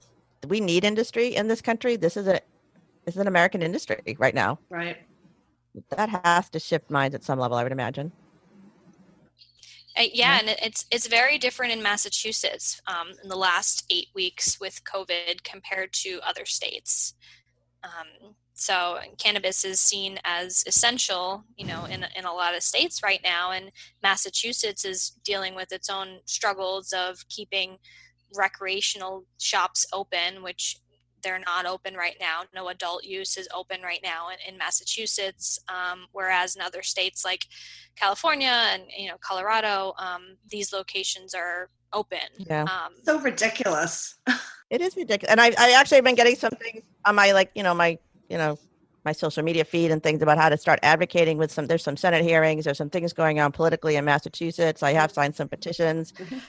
[0.46, 1.96] we need industry in this country.
[1.96, 2.40] This is a
[3.04, 4.58] this is an American industry right now.
[4.68, 4.98] Right.
[5.90, 8.12] That has to shift minds at some level, I would imagine.
[9.98, 14.60] Uh, yeah, and it's it's very different in Massachusetts um, in the last eight weeks
[14.60, 17.14] with COVID compared to other states.
[17.82, 23.02] Um, so cannabis is seen as essential, you know, in in a lot of states
[23.02, 27.78] right now, and Massachusetts is dealing with its own struggles of keeping
[28.36, 30.76] recreational shops open, which
[31.22, 32.42] they're not open right now.
[32.54, 37.24] No adult use is open right now in, in Massachusetts, um, whereas in other states
[37.24, 37.46] like
[37.96, 42.18] California and you know Colorado, um, these locations are open.
[42.38, 42.62] Yeah.
[42.62, 44.16] Um, So ridiculous.
[44.70, 45.30] It is ridiculous.
[45.30, 47.98] And I, I actually have been getting some things on my like, you know, my,
[48.28, 48.58] you know,
[49.02, 51.96] my social media feed and things about how to start advocating with some there's some
[51.96, 54.82] Senate hearings, there's some things going on politically in Massachusetts.
[54.82, 56.12] I have signed some petitions.
[56.12, 56.42] Mhm.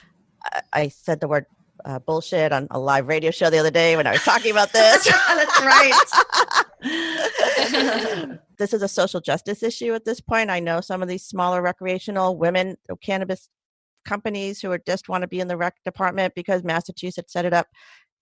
[0.44, 1.46] I, I said the word
[1.84, 4.72] uh, bullshit on a live radio show the other day when I was talking about
[4.72, 5.04] this.
[5.28, 5.92] That's right.
[8.58, 10.50] this is a social justice issue at this point.
[10.50, 13.48] I know some of these smaller recreational women uh, cannabis
[14.04, 17.52] companies who are just want to be in the rec department because Massachusetts set it
[17.52, 17.66] up,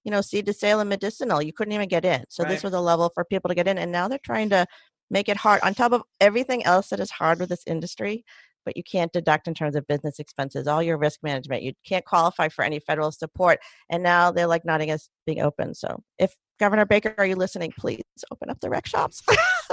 [0.05, 1.41] you know, seed to sale and medicinal.
[1.41, 2.25] You couldn't even get in.
[2.29, 3.79] So this was a level for people to get in.
[3.79, 4.67] And now they're trying to
[5.11, 8.25] make it hard on top of everything else that is hard with this industry.
[8.69, 11.63] But you can't deduct in terms of business expenses, all your risk management.
[11.63, 13.61] You can't qualify for any federal support.
[13.89, 15.75] And now they're like not against being open.
[15.75, 17.73] So if Governor Baker, are you listening?
[17.79, 19.23] Please open up the rec shops.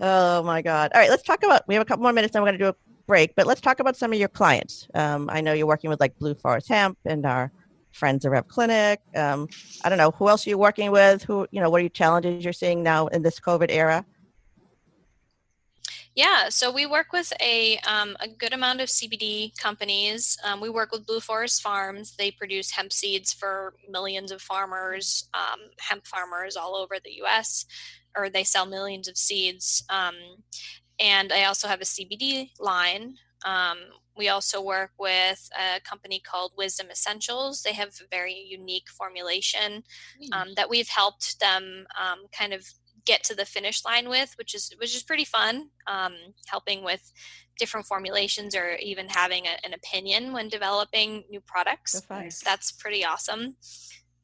[0.00, 0.90] oh my God.
[0.92, 1.62] All right, let's talk about.
[1.68, 2.74] We have a couple more minutes, then we're going to do a
[3.06, 3.36] break.
[3.36, 4.88] But let's talk about some of your clients.
[4.94, 7.52] Um, I know you're working with like Blue Forest Hemp and our
[7.92, 9.00] friends at Rev Clinic.
[9.14, 9.46] Um,
[9.84, 11.22] I don't know who else are you working with.
[11.22, 11.70] Who you know?
[11.70, 14.04] What are your challenges you're seeing now in this COVID era?
[16.16, 20.36] Yeah, so we work with a, um, a good amount of CBD companies.
[20.44, 22.16] Um, we work with Blue Forest Farms.
[22.16, 27.64] They produce hemp seeds for millions of farmers, um, hemp farmers all over the US,
[28.16, 29.84] or they sell millions of seeds.
[29.88, 30.14] Um,
[30.98, 33.14] and I also have a CBD line.
[33.46, 33.78] Um,
[34.16, 37.62] we also work with a company called Wisdom Essentials.
[37.62, 39.82] They have a very unique formulation
[40.32, 42.66] um, that we've helped them um, kind of
[43.04, 45.70] get to the finish line with, which is which is pretty fun.
[45.86, 46.14] Um,
[46.46, 47.12] helping with
[47.58, 52.02] different formulations or even having a, an opinion when developing new products.
[52.08, 52.42] Nice.
[52.42, 53.56] That's pretty awesome.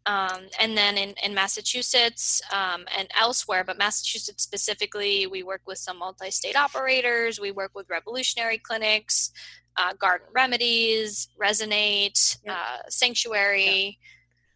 [0.07, 5.79] Um, and then in, in Massachusetts um, and elsewhere, but Massachusetts specifically, we work with
[5.79, 7.41] some multi state operators.
[7.41, 9.33] We work with revolutionary clinics,
[9.77, 12.57] uh, Garden Remedies, Resonate, Yep.
[12.57, 13.99] uh, Sanctuary.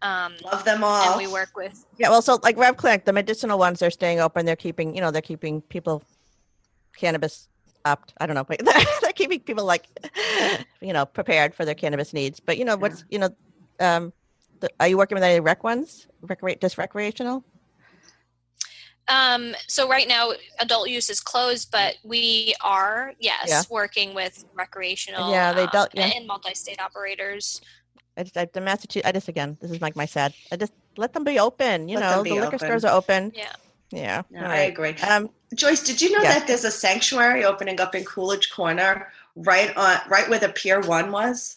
[0.03, 1.11] Um, Love them all.
[1.11, 4.21] and we work with Yeah, well, so like Rev Clinic, the medicinal ones, they're staying
[4.21, 4.47] open.
[4.47, 6.03] They're keeping, you know, they're keeping people
[6.97, 7.49] cannabis
[7.85, 8.11] up.
[8.21, 8.61] I don't know, but
[9.03, 9.87] they're keeping people like,
[10.81, 12.41] you know, prepared for their cannabis needs.
[12.41, 13.29] But you know, what's you know,
[13.79, 14.13] um,
[14.61, 16.07] the, are you working with any rec ones?
[16.25, 17.45] Recre- just recreational?
[19.09, 23.63] Um, so right now, adult use is closed, but we are, yes, Yeah.
[23.69, 26.11] working with recreational Yeah, they um, don't- yeah.
[26.15, 27.61] and multi-state operators.
[28.17, 30.73] I just, I, the Massachusetts, I just, again, this is like my sad, I just
[30.97, 33.33] let them be open, you Let know, the be liquor stores are open.
[33.35, 33.53] Yeah.
[33.91, 34.23] Yeah.
[34.31, 34.95] No, all I agree.
[34.97, 36.39] Um, Joyce, did you know Yeah.
[36.39, 40.81] that there's a sanctuary opening up in Coolidge Corner, right on, right where the Pier
[40.81, 41.57] One was?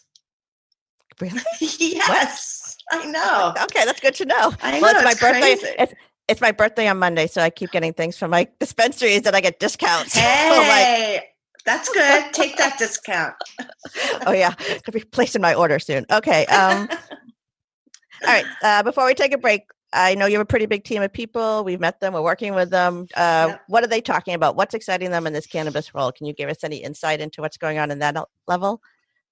[1.20, 1.40] really?
[1.60, 3.54] yes, I know.
[3.64, 4.52] Okay, that's good to know.
[4.62, 4.80] I know.
[4.82, 5.40] well, it's my it's birthday.
[5.56, 5.74] crazy.
[5.78, 5.94] It's,
[6.26, 9.40] it's my birthday on Monday, so I keep getting things from my dispensaries that I
[9.40, 10.14] get discounts.
[10.14, 11.28] So, like, Hey,
[11.64, 12.32] that's good.
[12.32, 13.34] Take that discount.
[14.26, 16.04] oh yeah, to be placing my order soon.
[16.10, 16.46] Okay.
[16.46, 18.46] Um, all right.
[18.62, 21.12] Uh, before we take a break, I know you have a pretty big team of
[21.12, 21.62] people.
[21.64, 22.14] We've met them.
[22.14, 23.06] We're working with them.
[23.16, 23.62] Uh, Yep.
[23.68, 24.56] What are they talking about?
[24.56, 26.10] What's exciting them in this cannabis role?
[26.12, 28.16] Can you give us any insight into what's going on in that
[28.48, 28.80] level?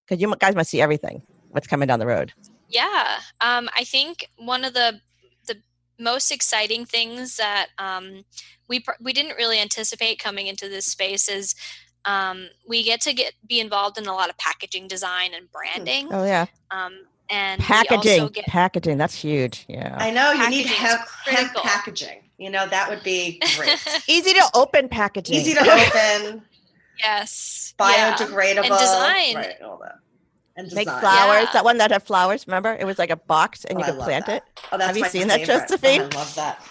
[0.07, 1.23] Because you guys must see everything.
[1.51, 2.33] What's coming down the road?
[2.69, 5.01] Yeah, um, I think one of the
[5.47, 5.57] the
[5.99, 8.25] most exciting things that um,
[8.69, 11.55] we pr- we didn't really anticipate coming into this space is
[12.05, 16.09] um, we get to get be involved in a lot of packaging design and branding,
[16.13, 16.93] Oh yeah, um,
[17.31, 18.29] and packaging.
[18.29, 18.99] get Packaging.
[18.99, 19.65] That's huge.
[19.69, 19.95] Yeah.
[19.99, 22.19] I know you need Packaging is hemp, hemp packaging.
[22.39, 23.79] You know that would be great.
[24.09, 25.37] Easy to open packaging.
[25.37, 26.43] Easy to open,
[26.99, 28.17] yes, yeah.
[28.17, 29.35] biodegradable, design.
[29.37, 29.63] right?
[29.65, 29.97] All that.
[30.55, 31.45] And Make flowers.
[31.45, 31.51] Yeah.
[31.55, 32.47] That one that had flowers.
[32.47, 34.37] Remember, it was like a box, and Oh, you could plant that.
[34.37, 34.43] it.
[34.71, 35.55] Oh, that's Have you my seen that, favorite.
[35.55, 36.01] Oh, Josefine?
[36.03, 36.63] I love that.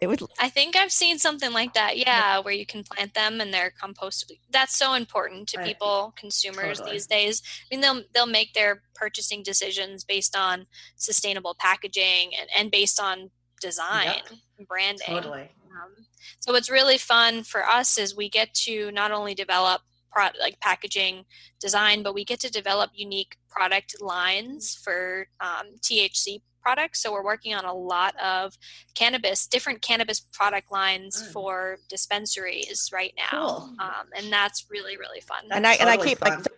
[0.00, 1.98] It was I think I've seen something like that.
[1.98, 4.38] Yeah, where you can plant them and they're compostable.
[4.50, 5.66] That's so important to Right.
[5.66, 6.92] people, consumers Totally.
[6.96, 7.42] these days.
[7.70, 13.00] I mean, they'll they'll make their purchasing decisions based on sustainable packaging and, and based
[13.00, 13.30] on
[13.60, 14.22] design,
[14.58, 15.06] and branding.
[15.06, 15.42] Totally.
[15.42, 16.06] Um,
[16.40, 19.82] so what's really fun for us is we get to not only develop
[20.12, 21.24] pro- like packaging
[21.60, 27.00] design, but we get to develop unique product lines for um, THC products.
[27.02, 28.56] So we're working on a lot of
[28.94, 31.32] cannabis, different cannabis product lines Mm.
[31.32, 33.74] for dispensaries right now, Cool.
[33.80, 35.42] um, and that's really really fun.
[35.48, 36.50] That's and I and I totally keep like the,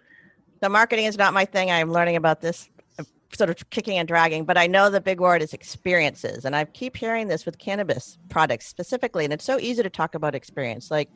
[0.60, 1.70] the marketing is not my thing.
[1.70, 2.68] I'm learning about this
[2.98, 3.04] uh,
[3.36, 6.64] sort of kicking and dragging, but I know the big word is experiences, and I
[6.64, 10.90] keep hearing this with cannabis products specifically, and it's so easy to talk about experience,
[10.90, 11.08] like.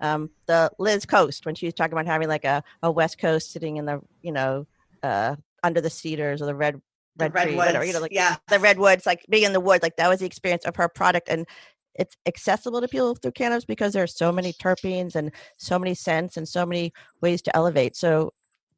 [0.00, 3.50] Um, the Liz Coast when she was talking about having like a, a West Coast
[3.50, 4.64] sitting in the you know
[5.02, 5.34] uh,
[5.64, 6.80] under the cedars or the red
[7.18, 8.36] The red tree, whatever you know like yeah.
[8.48, 11.28] the redwoods, like being in the woods, like that was the experience of her product.
[11.28, 11.46] And
[11.94, 15.94] it's accessible to people through cannabis because there are so many terpenes and so many
[15.94, 17.96] scents and so many ways to elevate.
[17.96, 18.32] So,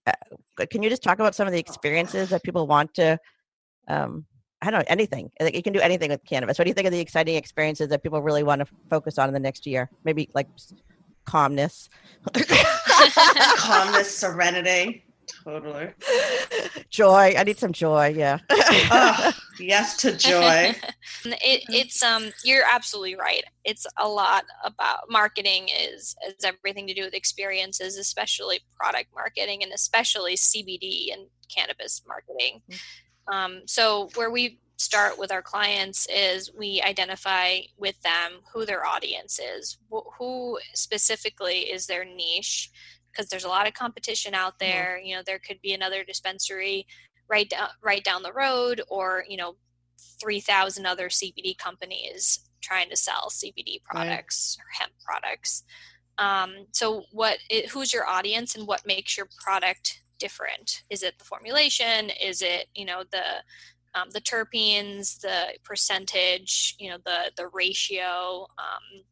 [0.06, 0.12] uh,
[0.70, 3.18] can you just talk about some of the experiences that people want to?
[3.88, 4.24] Um,
[4.62, 5.30] I don't know anything.
[5.40, 6.58] Like you can do anything with cannabis.
[6.58, 9.28] What do you think of the exciting experiences that people really want to focus on
[9.28, 9.90] in the next year?
[10.04, 10.48] Maybe like
[11.24, 11.88] calmness,
[13.56, 15.04] Calmness, serenity.
[15.44, 15.90] Totally.
[16.90, 17.34] joy.
[17.36, 18.14] I need some joy.
[18.16, 18.38] Yeah.
[18.50, 20.74] Oh, yes to joy.
[21.24, 26.94] it, it's um you're absolutely right it's a lot about marketing is is everything to
[26.94, 32.62] do with experiences especially product marketing and especially cbd and cannabis marketing
[33.32, 38.86] um, so where we start with our clients is we identify with them who their
[38.86, 42.70] audience is wh- who specifically is their niche
[43.10, 46.86] because there's a lot of competition out there you know there could be another dispensary
[47.28, 49.56] right down right down the road or you know
[50.20, 55.64] 3000 other cbd companies trying to sell cbd products or hemp products.
[56.18, 60.82] Um, so what it, who's your audience and what makes your product different?
[60.90, 62.10] Is it the formulation?
[62.22, 68.46] Is it you know the um, the terpenes the percentage you know the the ratio?
[68.58, 69.04] Um,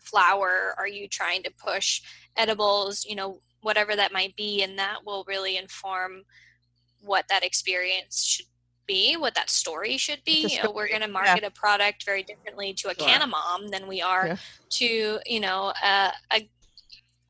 [0.00, 2.02] flower are you trying to push
[2.36, 6.22] edibles you know whatever that might be and that will really inform
[7.00, 8.46] what that experience should
[8.86, 12.04] be what that story should be you uh, know we're going to market a product
[12.04, 13.06] very differently to a Sure.
[13.06, 14.36] canna mom than we are Yeah.
[14.70, 16.50] to you know a, a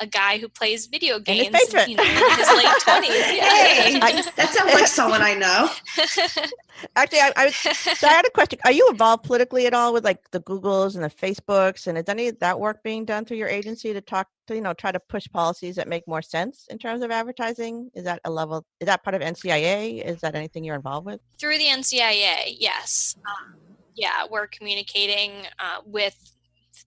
[0.02, 3.92] a guy who plays video In his games you know, in his late 20s Hey,
[3.94, 4.00] Yay.
[4.00, 5.70] that sounds like someone I know.
[6.96, 8.58] Actually, I, I was So I had a question.
[8.64, 11.86] Are you involved politically at all with like the Googles and the Facebooks?
[11.86, 14.60] And is any of that work being done through your agency to talk to, you
[14.60, 17.90] know, try to push policies that make more sense in terms of advertising?
[17.94, 20.04] Is that a level, is that part of NCIA?
[20.04, 21.20] Is that anything you're involved with?
[21.38, 23.16] through the NCIA, yes.
[23.26, 23.54] Um,
[23.94, 26.32] yeah, we're communicating uh, with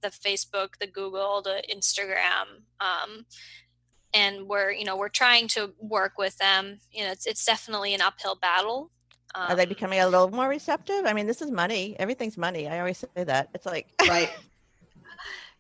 [0.06, 3.26] the Facebook, the Google, the Instagram, um,
[4.14, 6.80] and we're you know we're trying to work with them.
[6.92, 8.92] You know, it's it's definitely an uphill battle.
[9.34, 11.06] Um, Are they becoming a little more receptive?
[11.06, 11.96] I mean, this is money.
[12.00, 12.70] Everything's money.
[12.70, 13.50] I always say that.
[13.54, 14.32] It's like, Right.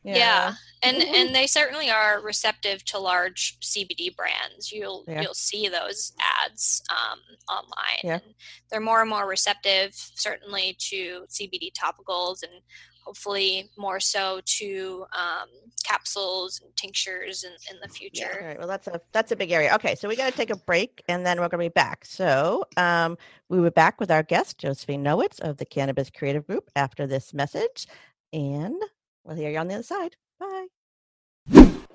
[0.03, 4.71] yeah, and and they certainly are receptive to large CBD brands.
[4.71, 5.21] You'll Yeah.
[5.23, 6.13] you'll see those
[6.45, 7.19] ads um,
[7.49, 7.99] online.
[8.03, 8.13] Yeah.
[8.23, 8.35] And
[8.69, 12.61] they're more and more receptive, certainly to CBD topicals and
[13.05, 15.47] hopefully more so to um,
[15.83, 18.41] capsules and tinctures in, in the All future.
[18.41, 18.57] right.
[18.57, 19.73] Well, that's a that's a big area.
[19.75, 22.05] Okay, so we got to take a break, and then we're going to be back.
[22.05, 23.17] So um,
[23.49, 27.33] we were back with our guest Josefine Nowitz of the Cannabis Creative Group after this
[27.33, 27.87] message,
[28.33, 28.81] and
[29.23, 30.15] we'll hear you on the other side.
[30.39, 30.67] Bye.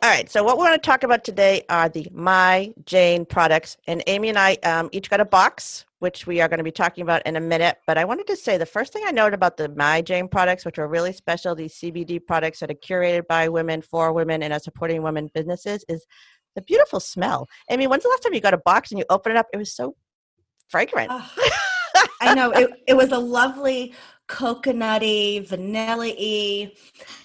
[0.02, 0.30] All right.
[0.30, 4.30] So what we want to talk about today are the My Jane products, and Amie
[4.30, 7.26] and I um, each got a box, which we are going to be talking about
[7.26, 7.76] in a minute.
[7.86, 10.64] But I wanted to say the first thing I noted about the My Jane products,
[10.64, 14.54] which are really special, these CBD products that are curated by women for women and
[14.54, 16.06] are supporting women businesses, is
[16.54, 17.46] the beautiful smell.
[17.68, 19.48] Amie, when's the last time you got a box and you open it up?
[19.52, 19.96] It was so
[20.68, 21.10] fragrant.
[21.12, 21.30] Oh,
[22.22, 23.92] I know it, it was a lovely
[24.28, 26.72] coconutty, vanilla-y,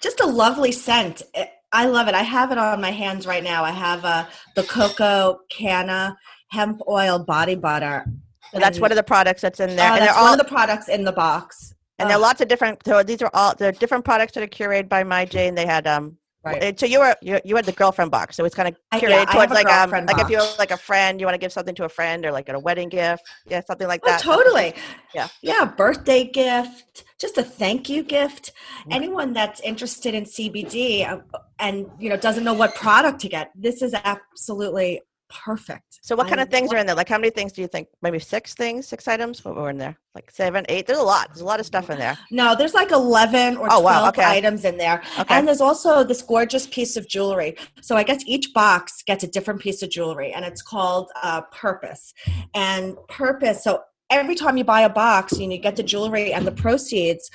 [0.02, 1.22] just a lovely scent.
[1.34, 2.16] It- I love it.
[2.16, 3.64] I have it on my hands right now.
[3.66, 6.18] I have uh, the Coco Canna
[6.50, 8.06] hemp oil body butter.
[8.54, 10.46] So that's one of the products that's in there, Oh, and they're all one of
[10.46, 11.74] the products in the box.
[12.00, 12.82] and there are Oh, lots of different.
[12.86, 15.54] So these are all they're different products that are curated by My Jane.
[15.56, 16.18] They had um.
[16.46, 16.80] Right.
[16.80, 19.26] So you were you, you had the girlfriend box, so it's kind of curated yeah,
[19.26, 21.86] towards like um like if you're like a friend, you want to give something to
[21.86, 24.22] a friend or like a wedding gift, yeah, something like Oh, that.
[24.22, 24.74] totally.
[25.14, 25.28] Yeah.
[25.41, 25.66] Yeah.
[25.66, 28.52] Birthday gift, just a thank you gift.
[28.88, 28.96] Mm.
[28.96, 31.20] Anyone that's interested in CBD uh,
[31.60, 36.00] and you know doesn't know what product to get, this is absolutely perfect.
[36.02, 36.96] So what kind I of things are in there?
[36.96, 37.88] Like how many things do you think?
[38.02, 39.44] Maybe six things, six items.
[39.44, 39.98] What were in there?
[40.14, 40.88] Like seven, eight.
[40.88, 41.30] There's a lot.
[41.30, 42.18] There's a lot of stuff in there.
[42.32, 44.24] No, there's like 11 or Oh, 12 wow, okay.
[44.24, 45.02] items in there.
[45.20, 45.36] Okay.
[45.36, 47.58] And there's also this gorgeous piece of jewelry.
[47.82, 51.42] So I guess each box gets a different piece of jewelry, and it's called uh,
[51.52, 52.14] Purpose.
[52.54, 56.46] And Purpose, so every time you buy a box and you get the jewelry and
[56.46, 57.30] the proceeds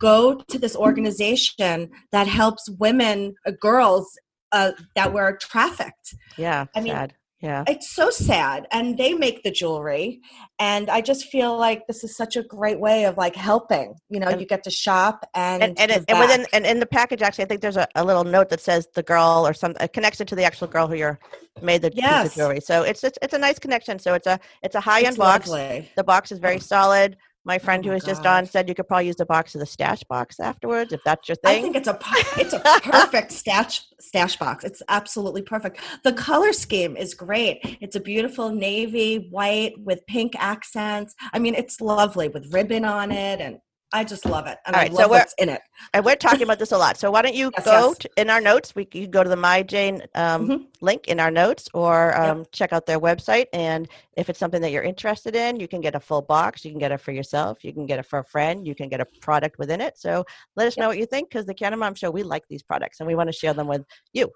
[0.00, 4.18] go to this organization that helps women, uh, girls
[4.52, 6.14] uh, that were trafficked.
[6.36, 6.66] Yeah.
[6.74, 7.14] I mean, sad.
[7.44, 7.64] Yeah.
[7.68, 8.66] It's so sad.
[8.72, 10.20] And they make the jewelry.
[10.58, 13.94] And I just feel like this is such a great way of like helping.
[14.08, 16.80] You know, And- you get to shop and and and, it, and within and in
[16.80, 19.52] the package actually i think there's a, a little note that says the girl or
[19.54, 21.18] some connected to the actual girl who you're
[21.62, 22.26] made the piece Yes.
[22.28, 25.16] of jewelry so it's just it's a nice connection so it's a it's a high-end
[25.16, 25.90] box lovely.
[25.96, 26.58] the box is very oh.
[26.58, 29.26] solid my oh friend who my was just on said you could probably use the
[29.26, 31.58] box as a stash box afterwards if that's your thing.
[31.58, 31.98] I think it's a
[32.38, 34.64] it's a perfect stash stash box.
[34.64, 35.80] It's absolutely perfect.
[36.02, 37.58] The color scheme is great.
[37.80, 41.14] It's a beautiful navy white with pink accents.
[41.32, 43.58] I mean, it's lovely with ribbon on it, and
[43.94, 44.58] I just love it.
[44.66, 45.60] And All I right, so we're- what's in it.
[45.92, 47.98] and we're talking about this a lot so why don't you Yes, go yes.
[47.98, 50.66] to, in our notes we you can go to the my jane um, Mhm.
[50.80, 52.28] link in our notes or Yep.
[52.28, 55.80] um, check out their website and if it's something that you're interested in you can
[55.80, 58.18] get a full box you can get it for yourself you can get it for
[58.18, 60.24] a friend you can get a product within it so
[60.56, 62.98] let us know what you think because the Canna Mom show we like these products
[63.00, 64.30] and we want to share them with you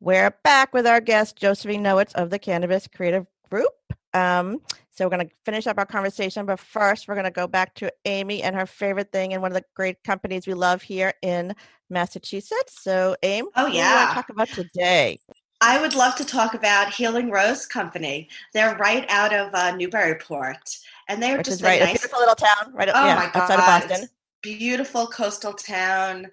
[0.00, 3.72] we're back with our guest josefine nowitz of the cannabis creative group
[4.14, 4.60] um,
[4.92, 7.74] so we're going to finish up our conversation, but first we're going to go back
[7.74, 11.12] to Amie and her favorite thing and one of the great companies we love here
[11.20, 11.54] in
[11.90, 12.80] Massachusetts.
[12.80, 14.12] So, Amie, Oh, what do you yeah.
[14.14, 15.18] talk about today?
[15.60, 18.28] I would love to talk about Healing Rose Company.
[18.52, 20.76] They're right out of uh, Newburyport,
[21.08, 22.88] and they're Which just right, a beautiful little town, right?
[22.88, 23.36] Oh yeah, my God.
[23.36, 24.08] outside of Boston.
[24.42, 26.26] Beautiful coastal town.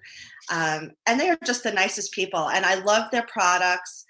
[0.50, 2.50] Um, and they are just the nicest people.
[2.50, 4.04] And I love their products.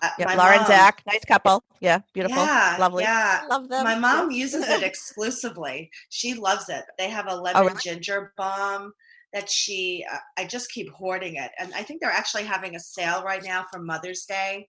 [0.00, 1.62] Uh, Yeah, and mom- Zach, nice couple.
[1.80, 3.02] Yeah, beautiful, Yeah, lovely.
[3.04, 3.42] Yeah.
[3.50, 3.84] Love them.
[3.84, 5.90] My mom uses it exclusively.
[6.08, 6.84] She loves it.
[6.98, 7.80] They have a lemon Oh, really?
[7.82, 8.92] ginger balm
[9.32, 11.50] that she, uh, I just keep hoarding it.
[11.58, 14.68] And I think they're actually having a sale right now for Mother's Day.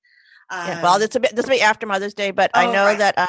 [0.52, 2.72] Yeah, well, Um, this will be this will be after Mother's Day, but I Oh,
[2.74, 2.98] know right.
[2.98, 3.28] that uh,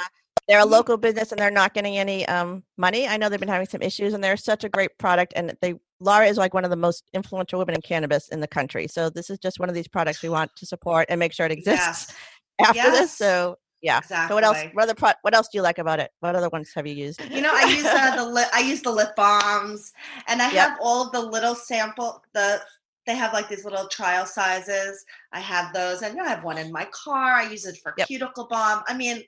[0.49, 0.71] they're a Mhm.
[0.71, 3.09] local business and they're not getting any um, money.
[3.09, 5.33] I know they've been having some issues, and they're such a great product.
[5.37, 5.75] And they
[6.05, 8.87] Laura is like one of the most influential women in cannabis in the country.
[8.87, 11.47] So this is just one of these products we want to support and make sure
[11.47, 12.13] it exists
[12.61, 13.17] yes, after this.
[13.17, 13.99] So yeah.
[13.99, 14.29] exactly.
[14.29, 14.63] So what else?
[14.75, 16.11] What other pro- What else do you like about it?
[16.21, 17.21] What other ones have you used?
[17.31, 18.49] You know, I use uh, the lip.
[18.53, 19.93] I use the lip balms,
[20.29, 20.69] and I Yep.
[20.69, 22.23] have all the little sample.
[22.35, 22.61] The
[23.07, 25.05] they have like these little trial sizes.
[25.33, 27.35] I have those, and I have one in my car.
[27.35, 28.09] I use it for Yep.
[28.09, 28.83] cuticle balm.
[28.89, 29.23] I mean,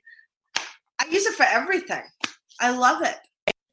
[0.99, 2.03] I use it for everything.
[2.59, 3.17] I love it.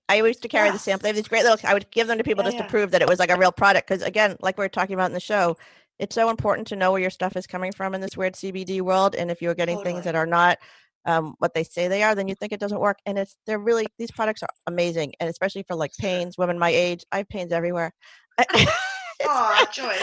[0.09, 1.03] I used to carry the sample.
[1.05, 1.59] They have these great little.
[1.69, 2.65] I would give them to people Yeah, just yeah.
[2.65, 3.89] to prove that it was like a real product.
[3.89, 5.57] Because again, like we are talking about in the show,
[5.99, 8.81] it's so important to know where your stuff is coming from in this weird CBD
[8.83, 9.15] world.
[9.15, 10.59] And if you're getting things that are not
[11.07, 12.99] um, what they say they are, then you think it doesn't work.
[13.07, 16.71] And it's they're really these products are amazing, and especially for like pains, women my
[16.71, 17.05] age.
[17.13, 17.93] I have pains everywhere.
[18.39, 18.69] It's-
[19.27, 19.97] Oh, joy.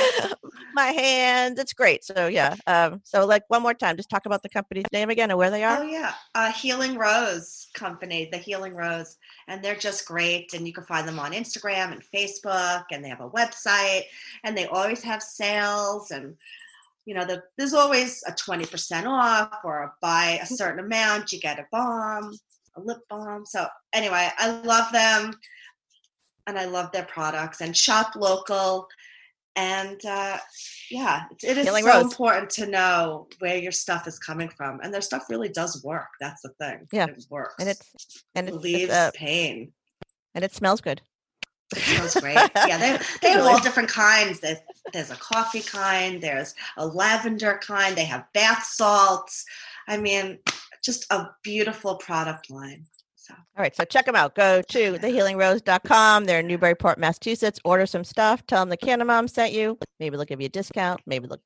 [0.73, 1.59] my hands.
[1.59, 2.03] It's great.
[2.03, 2.55] So yeah.
[2.67, 5.49] Um, so like one more time, just talk about the company's name again and where
[5.51, 5.79] they are.
[5.79, 9.17] Oh yeah, uh, Healing Rose Company, the Healing Rose,
[9.47, 10.53] and they're just great.
[10.53, 14.03] And you can find them on Instagram and Facebook, and they have a website,
[14.43, 16.11] and they always have sales.
[16.11, 16.35] And
[17.05, 21.39] you know, the, there's always a twenty percent off, or buy a certain amount, you
[21.39, 22.31] get a bomb,
[22.77, 23.45] a lip balm.
[23.45, 25.33] So anyway, I love them.
[26.47, 28.87] and I love their products and shop local.
[29.55, 30.37] And uh,
[30.89, 32.03] yeah, it, it is Healing so Rose.
[32.03, 36.07] important to know where your stuff is coming from, and their stuff really does work.
[36.19, 36.87] That's the thing.
[36.91, 37.07] Yeah.
[37.07, 37.55] it works.
[37.59, 37.91] And it's
[38.35, 39.73] and it's, relieves uh, pain.
[40.35, 41.01] and it smells good.
[41.75, 42.35] It smells great.
[42.55, 44.39] yeah, they, they have all different kinds.
[44.39, 44.59] There's,
[44.93, 49.45] there's a coffee kind, there's a lavender kind, they have bath salts.
[49.87, 50.39] I mean,
[50.83, 52.85] just a beautiful product line.
[53.31, 54.35] So All right, so check them out.
[54.35, 56.25] Go to thehealingrose.com.
[56.25, 57.59] They're in Newburyport, Massachusetts.
[57.63, 58.45] Order some stuff.
[58.47, 59.77] Tell them the Canna Mom sent you.
[59.99, 61.01] Maybe they'll give you a discount.
[61.05, 61.41] Maybe they'll,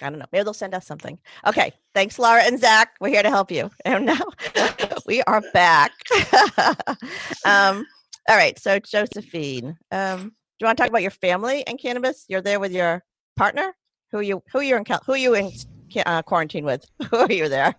[0.00, 0.26] I don't know.
[0.32, 1.18] Maybe they'll send us something.
[1.46, 2.94] Okay, thanks, Laura and Zach.
[3.00, 3.70] We're here to help you.
[3.84, 4.20] And now
[5.06, 5.92] we are back.
[7.44, 7.86] um,
[8.28, 12.24] all right, so Josefine, um, do you want to talk about your family and cannabis?
[12.28, 13.02] You're there with your
[13.36, 13.74] partner.
[14.12, 14.42] Who are you?
[14.52, 14.84] Who are you in?
[15.06, 15.52] Who are you in
[16.06, 16.84] uh, quarantine with?
[17.10, 17.74] Who are you there?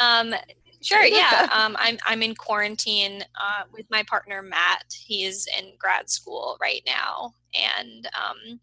[0.00, 0.34] Um,
[0.82, 1.48] sure, yeah.
[1.54, 4.84] Um, I'm I'm in quarantine uh, with my partner Matt.
[4.92, 8.60] He is in grad school right now, and um,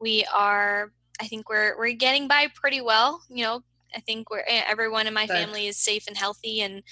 [0.00, 0.92] we are.
[1.20, 3.22] I think we're we're getting by pretty well.
[3.28, 3.62] You know,
[3.94, 6.82] I think we're eh, everyone in my family is safe and healthy, and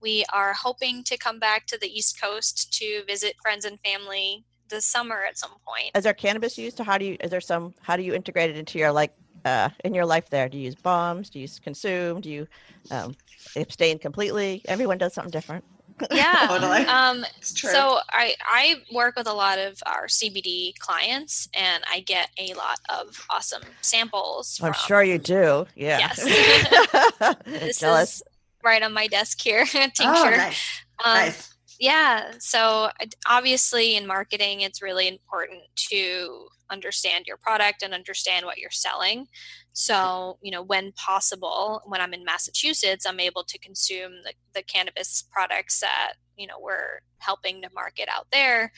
[0.00, 4.44] we are hoping to come back to the East Coast to visit friends and family
[4.68, 5.90] this summer at some point.
[5.94, 8.56] is there cannabis used how do you is there some how do you integrate it
[8.56, 9.12] into your like
[9.46, 12.46] uh in your life there do you use bombs do you s- consume do you
[12.90, 13.14] um
[13.56, 15.64] abstain completely everyone does something different
[16.10, 16.44] Yeah.
[16.52, 16.82] totally.
[16.84, 17.70] Um, it's true.
[17.70, 22.52] So I I work with a lot of our CBD clients, and I get a
[22.52, 24.60] lot of awesome samples.
[24.62, 26.18] i'm from- sure you do yeah Yes.
[27.46, 28.22] This jealous is
[28.62, 30.02] right on my desk here, tincture.
[30.04, 30.62] oh, nice.
[31.04, 31.55] Um, nice.
[31.78, 32.32] Yeah.
[32.38, 32.90] So
[33.26, 39.20] obviously, in marketing, it's really important to understand your product and understand what you're selling.
[39.20, 39.72] Mm-hmm.
[39.72, 44.62] So, you know, when possible, when I'm in Massachusetts, I'm able to consume the, the
[44.62, 48.72] cannabis products that, you know, we're helping to market out there.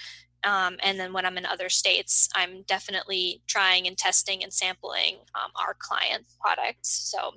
[0.45, 5.17] Um, and then when I'm in other states, I'm definitely trying and testing and sampling
[5.35, 6.89] um, our client products.
[7.13, 7.35] So,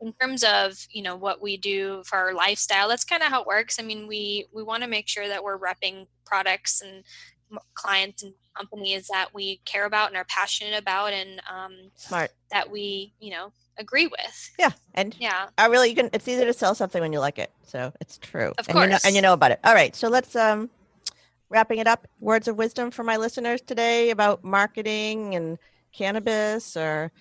[0.00, 3.40] in terms of you know what we do for our lifestyle, that's kind of how
[3.42, 3.78] it works.
[3.78, 7.04] I mean, we we want to make sure that we're repping products and
[7.74, 12.70] clients and companies that we care about and are passionate about, and um, smart that
[12.70, 14.50] we you know agree with.
[14.58, 15.48] yeah and Yeah.
[15.58, 18.18] I really you can it's easy to sell something when you like it so it's
[18.18, 19.04] true Of and you know course.
[19.04, 20.70] and you know about it all right so let's um
[21.54, 25.56] wrapping it up words of wisdom for my listeners today about marketing and
[25.92, 27.12] cannabis or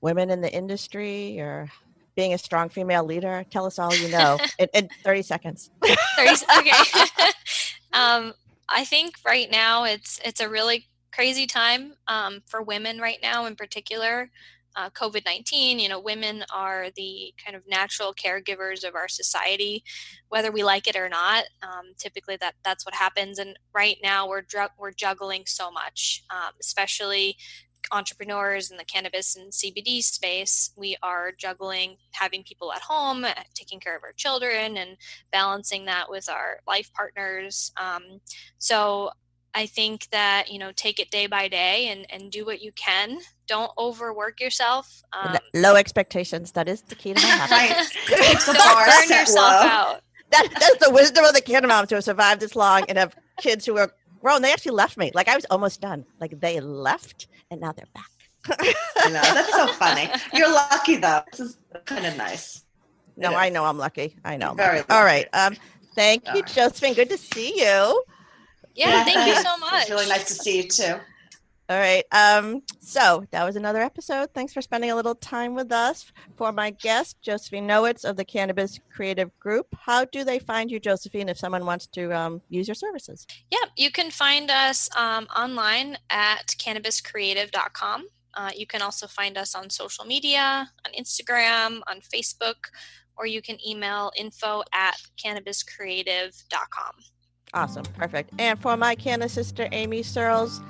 [0.00, 1.70] women in the industry or
[2.16, 3.44] being a strong female leader.
[3.48, 5.70] Tell us all you know in, in 30 seconds.
[6.16, 6.70] 30 okay.
[7.92, 8.34] Um,
[8.68, 13.46] i think right now it's it's a really crazy time um, for women right now
[13.46, 14.30] in particular
[14.76, 19.82] uh, covid-19 you know women are the kind of natural caregivers of our society
[20.28, 24.28] whether we like it or not um, typically that that's what happens and right now
[24.28, 27.36] we're dru- we're juggling so much um, especially
[27.92, 33.32] entrepreneurs in the cannabis and CBD space, we are juggling having people at home, uh,
[33.54, 34.96] taking care of our children, and
[35.32, 37.72] balancing that with our life partners.
[37.76, 38.20] Um,
[38.58, 39.10] so
[39.56, 42.72] I think that you know take it day by day and and do what you
[42.72, 43.18] can.
[43.48, 45.02] Don't overwork yourself.
[45.12, 48.38] Um, low expectations that is the key to my happiness Right.
[48.46, 49.68] Don't burn yourself low.
[49.68, 50.00] out.
[50.32, 53.14] that, that's the wisdom of the canna moms to have survived this long and have
[53.38, 53.90] kids who are
[54.20, 57.70] grown they actually left me like i was almost done like they left and now
[57.72, 58.10] they're back
[58.48, 59.22] I know.
[59.22, 60.08] That's so funny.
[60.32, 61.22] You're lucky though.
[61.32, 62.64] This is kind of nice.
[63.16, 63.52] No, It I is.
[63.52, 64.16] know I'm lucky.
[64.24, 64.54] I know.
[64.54, 64.90] Very lucky.
[64.90, 65.26] All right.
[65.32, 65.56] Um,
[65.96, 66.46] thank you, All right.
[66.46, 66.94] Josefine.
[66.94, 68.04] Good to see you.
[68.76, 69.82] Yeah, thank you so much.
[69.82, 71.00] It's really nice to see you too.
[71.68, 72.04] All right.
[72.12, 74.32] Um, so that was another episode.
[74.32, 76.12] Thanks for spending a little time with us.
[76.36, 79.66] For my guest, Josefine Nowitz of the Cannabis Creative Group.
[79.74, 83.26] How do they find you, Josefine, if someone wants to um, use your services?
[83.50, 88.06] Yeah, you can find us um, online at cannabiscreative.com.
[88.34, 92.70] Uh, you can also find us on social media, on Instagram, on Facebook,
[93.16, 96.92] or you can email info at cannabiscreative.com.
[97.54, 97.84] Awesome.
[97.84, 98.30] Perfect.
[98.38, 100.60] And for my Canna sister, Amie Searles,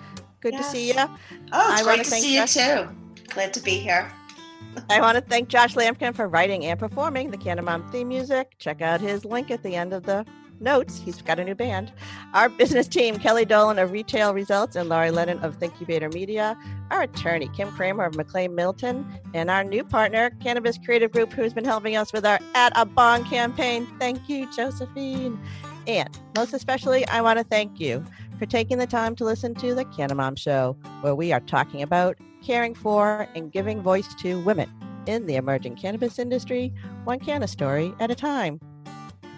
[0.41, 0.95] good to see you.
[0.99, 2.89] Oh, it's wanna great to see you Josh- too.
[3.29, 4.11] Glad to be here.
[4.91, 8.55] I want to thank Josh Lampkin for writing and performing the Canna Mom theme music.
[8.59, 10.25] Check out his link at the end of the
[10.61, 10.99] notes.
[10.99, 11.93] He's got a new band.
[12.35, 16.57] Our business team, Kelly Dolan of Retail Results and Laurie Lennon of Thinkubator Media.
[16.91, 19.07] Our attorney, Kim Kramer of McLean Milton.
[19.35, 22.85] And our new partner, Cannabis Creative Group, who's been helping us with our At a
[22.85, 23.87] Bond campaign.
[23.99, 25.39] Thank you, Josefine.
[25.87, 28.05] And most especially, I want to thank you
[28.39, 31.83] for taking the time to listen to the Canna Mom Show, where we are talking
[31.83, 34.73] about caring for and giving voice to women
[35.07, 36.73] in the emerging cannabis industry,
[37.05, 38.61] one canna story at a time.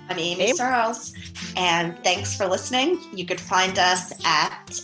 [0.09, 0.55] I'm Amie Amie?
[0.55, 1.12] Searles,
[1.57, 2.99] and thanks for listening.
[3.14, 4.80] You could find us at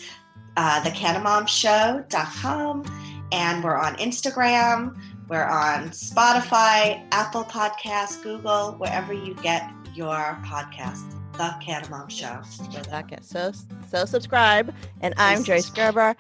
[0.59, 2.85] uh, thecannamomshow.com,
[3.33, 4.95] and we're on Instagram,
[5.29, 11.24] we're on Spotify, Apple Podcasts, Google, wherever you get your podcast.
[11.37, 12.41] The Canna Mom Show.
[12.93, 13.53] Okay, so
[13.91, 14.73] so subscribe.
[15.01, 15.71] And I'm Please Joyce.
[15.71, 16.17] Gerber.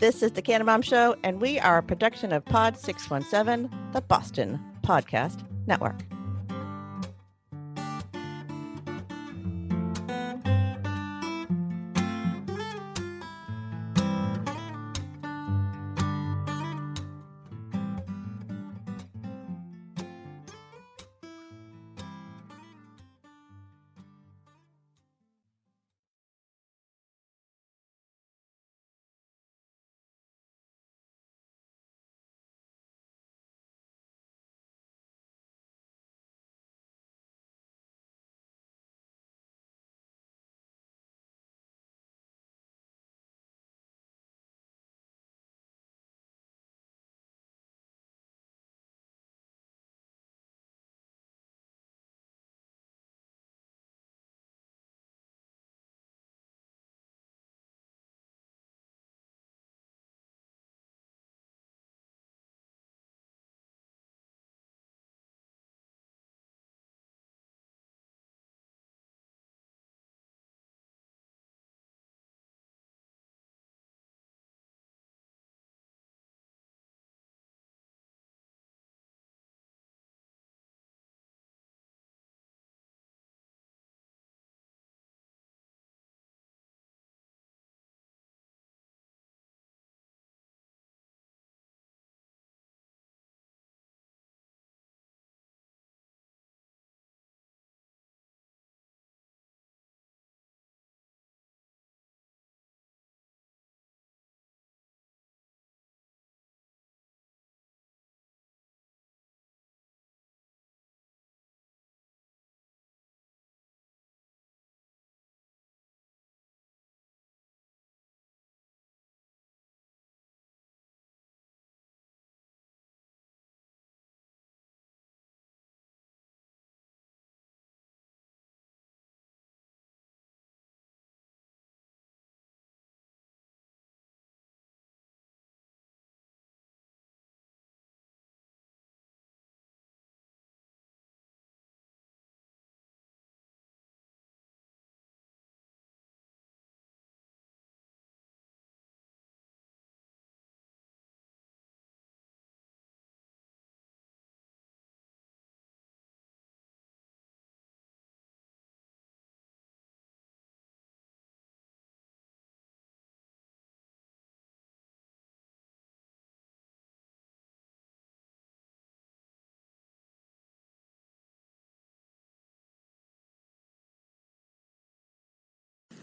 [0.00, 4.58] This is the Mom Show, and we are a production of Pod 617, the Boston
[4.82, 6.17] Podcast Network.